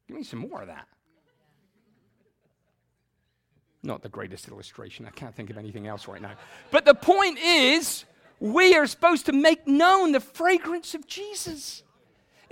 Give 0.09 0.17
me 0.19 0.25
some 0.25 0.41
more 0.41 0.61
of 0.61 0.67
that. 0.67 0.87
Not 3.83 4.03
the 4.03 4.11
greatest 4.11 4.49
illustration. 4.49 5.07
I 5.07 5.11
can't 5.11 5.35
think 5.35 5.49
of 5.49 5.57
anything 5.57 5.87
else 5.87 6.07
right 6.09 6.21
now. 6.21 6.33
But 6.71 6.85
the 6.85 6.95
point 6.95 7.39
is 7.39 8.05
we 8.41 8.75
are 8.75 8.87
supposed 8.87 9.27
to 9.27 9.33
make 9.33 9.67
known 9.67 10.13
the 10.13 10.21
fragrance 10.21 10.95
of 10.95 11.07
jesus 11.07 11.84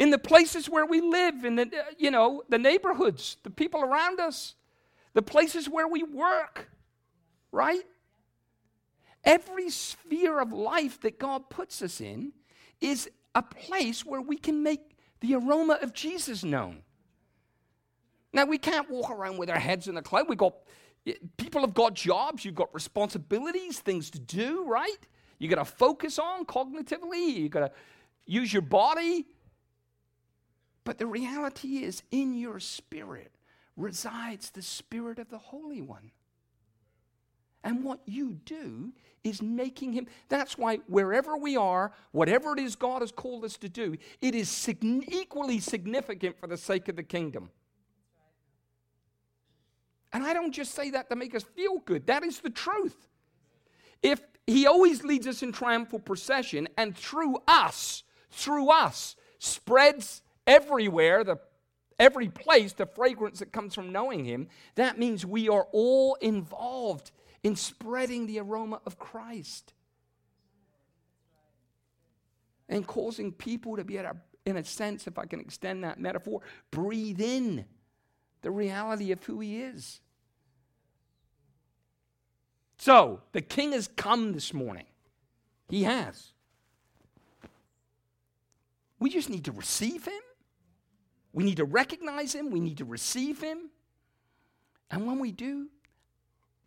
in 0.03 0.11
the 0.11 0.19
places 0.19 0.69
where 0.69 0.85
we 0.85 1.01
live 1.01 1.45
in 1.45 1.55
the 1.57 1.63
uh, 1.63 1.83
you 1.97 2.11
know 2.11 2.43
the 2.49 2.59
neighborhoods 2.59 3.37
the 3.45 3.51
people 3.51 3.81
around 3.83 4.19
us 4.21 4.57
the 5.15 5.23
places 5.23 5.69
where 5.69 5.89
we 5.89 6.03
work, 6.03 6.71
right? 7.51 7.85
Every 9.25 9.71
sphere 9.71 10.41
of 10.41 10.53
life 10.53 11.01
that 11.03 11.19
God 11.19 11.51
puts 11.51 11.83
us 11.83 12.01
in 12.01 12.33
is 12.81 13.11
a 13.35 13.43
place 13.43 14.05
where 14.05 14.21
we 14.21 14.37
can 14.37 14.63
make 14.63 14.97
the 15.21 15.35
aroma 15.35 15.79
of 15.83 15.93
Jesus 15.93 16.43
known. 16.43 16.83
Now, 18.33 18.47
we 18.47 18.59
can't 18.59 18.91
walk 18.91 19.11
around 19.11 19.37
with 19.37 19.51
our 19.51 19.59
heads 19.59 19.87
in 19.87 19.95
the 19.95 20.03
cloud. 20.03 20.29
We 20.29 20.37
got 20.37 20.55
people 21.37 21.61
have 21.61 21.75
got 21.75 21.95
jobs, 21.95 22.45
you've 22.45 22.55
got 22.55 22.73
responsibilities, 22.75 23.81
things 23.81 24.11
to 24.11 24.19
do, 24.19 24.65
right? 24.65 24.99
You 25.39 25.49
got 25.49 25.57
to 25.57 25.65
focus 25.65 26.19
on 26.19 26.47
cognitively, 26.47 27.35
you 27.35 27.49
got 27.49 27.61
to 27.61 27.73
use 28.25 28.53
your 28.53 28.63
body. 28.63 29.27
But 30.85 30.99
the 30.99 31.07
reality 31.07 31.85
is, 31.85 32.03
in 32.11 32.35
your 32.35 32.59
spirit, 32.59 33.33
resides 33.77 34.51
the 34.51 34.63
Spirit 34.63 35.19
of 35.19 35.31
the 35.31 35.39
Holy 35.39 35.81
One. 35.81 36.11
And 37.65 37.85
what 37.85 38.01
you 38.07 38.33
do 38.45 38.93
is 39.23 39.41
making 39.41 39.93
him. 39.93 40.09
That's 40.29 40.59
why 40.59 40.79
wherever 40.89 41.37
we 41.37 41.57
are, 41.57 41.93
whatever 42.11 42.55
it 42.55 42.59
is 42.59 42.75
God 42.75 43.03
has 43.03 43.13
called 43.13 43.45
us 43.45 43.57
to 43.59 43.69
do, 43.69 43.97
it 44.21 44.35
is 44.35 44.49
sig- 44.49 44.83
equally 44.83 45.61
significant 45.61 46.39
for 46.39 46.49
the 46.49 46.57
sake 46.57 46.89
of 46.89 46.97
the 46.97 47.05
kingdom. 47.05 47.51
And 50.13 50.25
I 50.25 50.35
don't 50.35 50.53
just 50.53 50.75
say 50.75 50.91
that 50.91 51.09
to 51.09 51.17
make 51.17 51.35
us 51.35 51.45
feel 51.45 51.79
good, 51.79 52.07
that 52.09 52.25
is 52.25 52.41
the 52.41 52.51
truth. 52.51 53.09
If 54.03 54.21
he 54.47 54.67
always 54.67 55.05
leads 55.05 55.29
us 55.29 55.43
in 55.43 55.53
triumphal 55.53 56.01
procession, 56.01 56.69
and 56.77 56.97
through 56.97 57.39
us, 57.47 58.03
through 58.31 58.71
us, 58.71 59.15
spreads 59.39 60.23
everywhere 60.47 61.25
the 61.25 61.39
every 61.99 62.29
place 62.29 62.73
the 62.73 62.87
fragrance 62.87 63.39
that 63.39 63.53
comes 63.53 63.75
from 63.75 63.93
knowing 63.93 64.25
Him, 64.25 64.49
that 64.75 64.99
means 64.99 65.25
we 65.25 65.49
are 65.49 65.67
all 65.73 66.17
involved 66.17 67.13
in 67.43 67.57
spreading 67.57 68.27
the 68.27 68.41
aroma 68.41 68.81
of 68.87 68.99
Christ 68.99 69.73
and 72.69 72.87
causing 72.87 73.33
people 73.33 73.77
to 73.77 73.85
be 73.85 73.99
able 73.99 74.11
to, 74.11 74.17
in 74.47 74.57
a 74.57 74.65
sense, 74.65 75.07
if 75.07 75.19
I 75.19 75.27
can 75.27 75.41
extend 75.41 75.85
that 75.85 76.01
metaphor, 76.01 76.41
breathe 76.71 77.21
in 77.21 77.65
the 78.43 78.51
reality 78.51 79.13
of 79.13 79.23
who 79.25 79.41
He 79.41 79.63
is. 79.63 80.01
So, 82.79 83.21
the 83.31 83.43
King 83.43 83.73
has 83.73 83.89
come 83.89 84.33
this 84.33 84.53
morning. 84.53 84.87
He 85.69 85.85
has. 85.85 86.33
We 88.99 89.11
just 89.11 89.31
need 89.31 89.45
to 89.45 89.53
receive 89.53 90.05
Him 90.05 90.23
we 91.33 91.45
need 91.45 91.57
to 91.57 91.65
recognize 91.65 92.35
Him, 92.35 92.51
we 92.51 92.61
need 92.61 92.79
to 92.79 92.85
receive 92.85 93.41
Him. 93.41 93.71
And 94.91 95.07
when 95.07 95.19
we 95.19 95.33
do, 95.33 95.69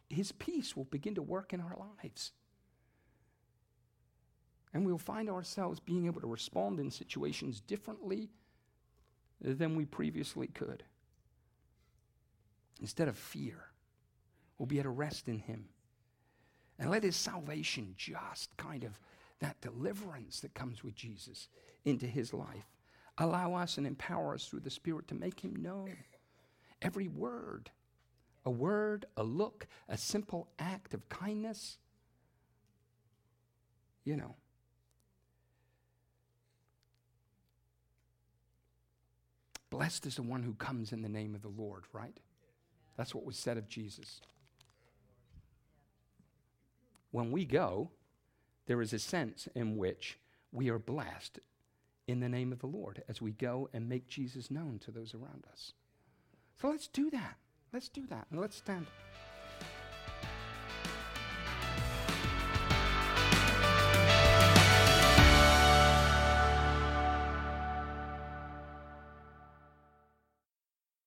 His 0.09 0.31
peace 0.31 0.75
will 0.75 0.85
begin 0.85 1.15
to 1.15 1.21
work 1.21 1.53
in 1.53 1.61
our 1.61 1.77
lives. 1.77 2.31
And 4.73 4.85
we'll 4.85 4.97
find 4.97 5.29
ourselves 5.29 5.79
being 5.79 6.05
able 6.05 6.21
to 6.21 6.27
respond 6.27 6.79
in 6.79 6.91
situations 6.91 7.61
differently 7.61 8.29
than 9.39 9.75
we 9.75 9.85
previously 9.85 10.47
could. 10.47 10.83
Instead 12.81 13.07
of 13.07 13.17
fear, 13.17 13.69
we'll 14.57 14.65
be 14.65 14.79
at 14.79 14.85
a 14.85 14.89
rest 14.89 15.27
in 15.29 15.39
Him. 15.39 15.69
And 16.77 16.89
let 16.89 17.03
His 17.03 17.15
salvation 17.15 17.93
just 17.97 18.55
kind 18.57 18.83
of, 18.83 18.99
that 19.39 19.61
deliverance 19.61 20.39
that 20.41 20.53
comes 20.53 20.83
with 20.83 20.95
Jesus 20.95 21.47
into 21.85 22.07
His 22.07 22.33
life, 22.33 22.74
Allow 23.17 23.53
us 23.55 23.77
and 23.77 23.87
empower 23.87 24.33
us 24.33 24.45
through 24.45 24.61
the 24.61 24.69
Spirit 24.69 25.07
to 25.07 25.15
make 25.15 25.39
Him 25.39 25.55
known. 25.55 25.95
Every 26.81 27.07
word, 27.07 27.71
a 28.45 28.51
word, 28.51 29.05
a 29.15 29.23
look, 29.23 29.67
a 29.87 29.97
simple 29.97 30.49
act 30.59 30.93
of 30.93 31.07
kindness. 31.07 31.77
You 34.03 34.17
know. 34.17 34.35
Blessed 39.69 40.05
is 40.05 40.15
the 40.15 40.23
one 40.23 40.43
who 40.43 40.53
comes 40.53 40.91
in 40.93 41.01
the 41.01 41.09
name 41.09 41.35
of 41.35 41.41
the 41.41 41.49
Lord, 41.49 41.83
right? 41.91 42.17
That's 42.97 43.13
what 43.13 43.25
was 43.25 43.37
said 43.37 43.57
of 43.57 43.67
Jesus. 43.67 44.21
When 47.11 47.31
we 47.31 47.45
go, 47.45 47.91
there 48.67 48.81
is 48.81 48.93
a 48.93 48.99
sense 48.99 49.47
in 49.55 49.77
which 49.77 50.17
we 50.51 50.69
are 50.69 50.79
blessed 50.79 51.39
in 52.07 52.19
the 52.19 52.29
name 52.29 52.51
of 52.51 52.59
the 52.59 52.67
Lord 52.67 53.03
as 53.07 53.21
we 53.21 53.31
go 53.31 53.69
and 53.73 53.89
make 53.89 54.07
Jesus 54.07 54.51
known 54.51 54.79
to 54.79 54.91
those 54.91 55.13
around 55.13 55.45
us. 55.51 55.73
So 56.59 56.69
let's 56.69 56.87
do 56.87 57.09
that. 57.09 57.37
Let's 57.73 57.89
do 57.89 58.05
that. 58.07 58.27
And 58.31 58.39
let's 58.39 58.57
stand. 58.57 58.85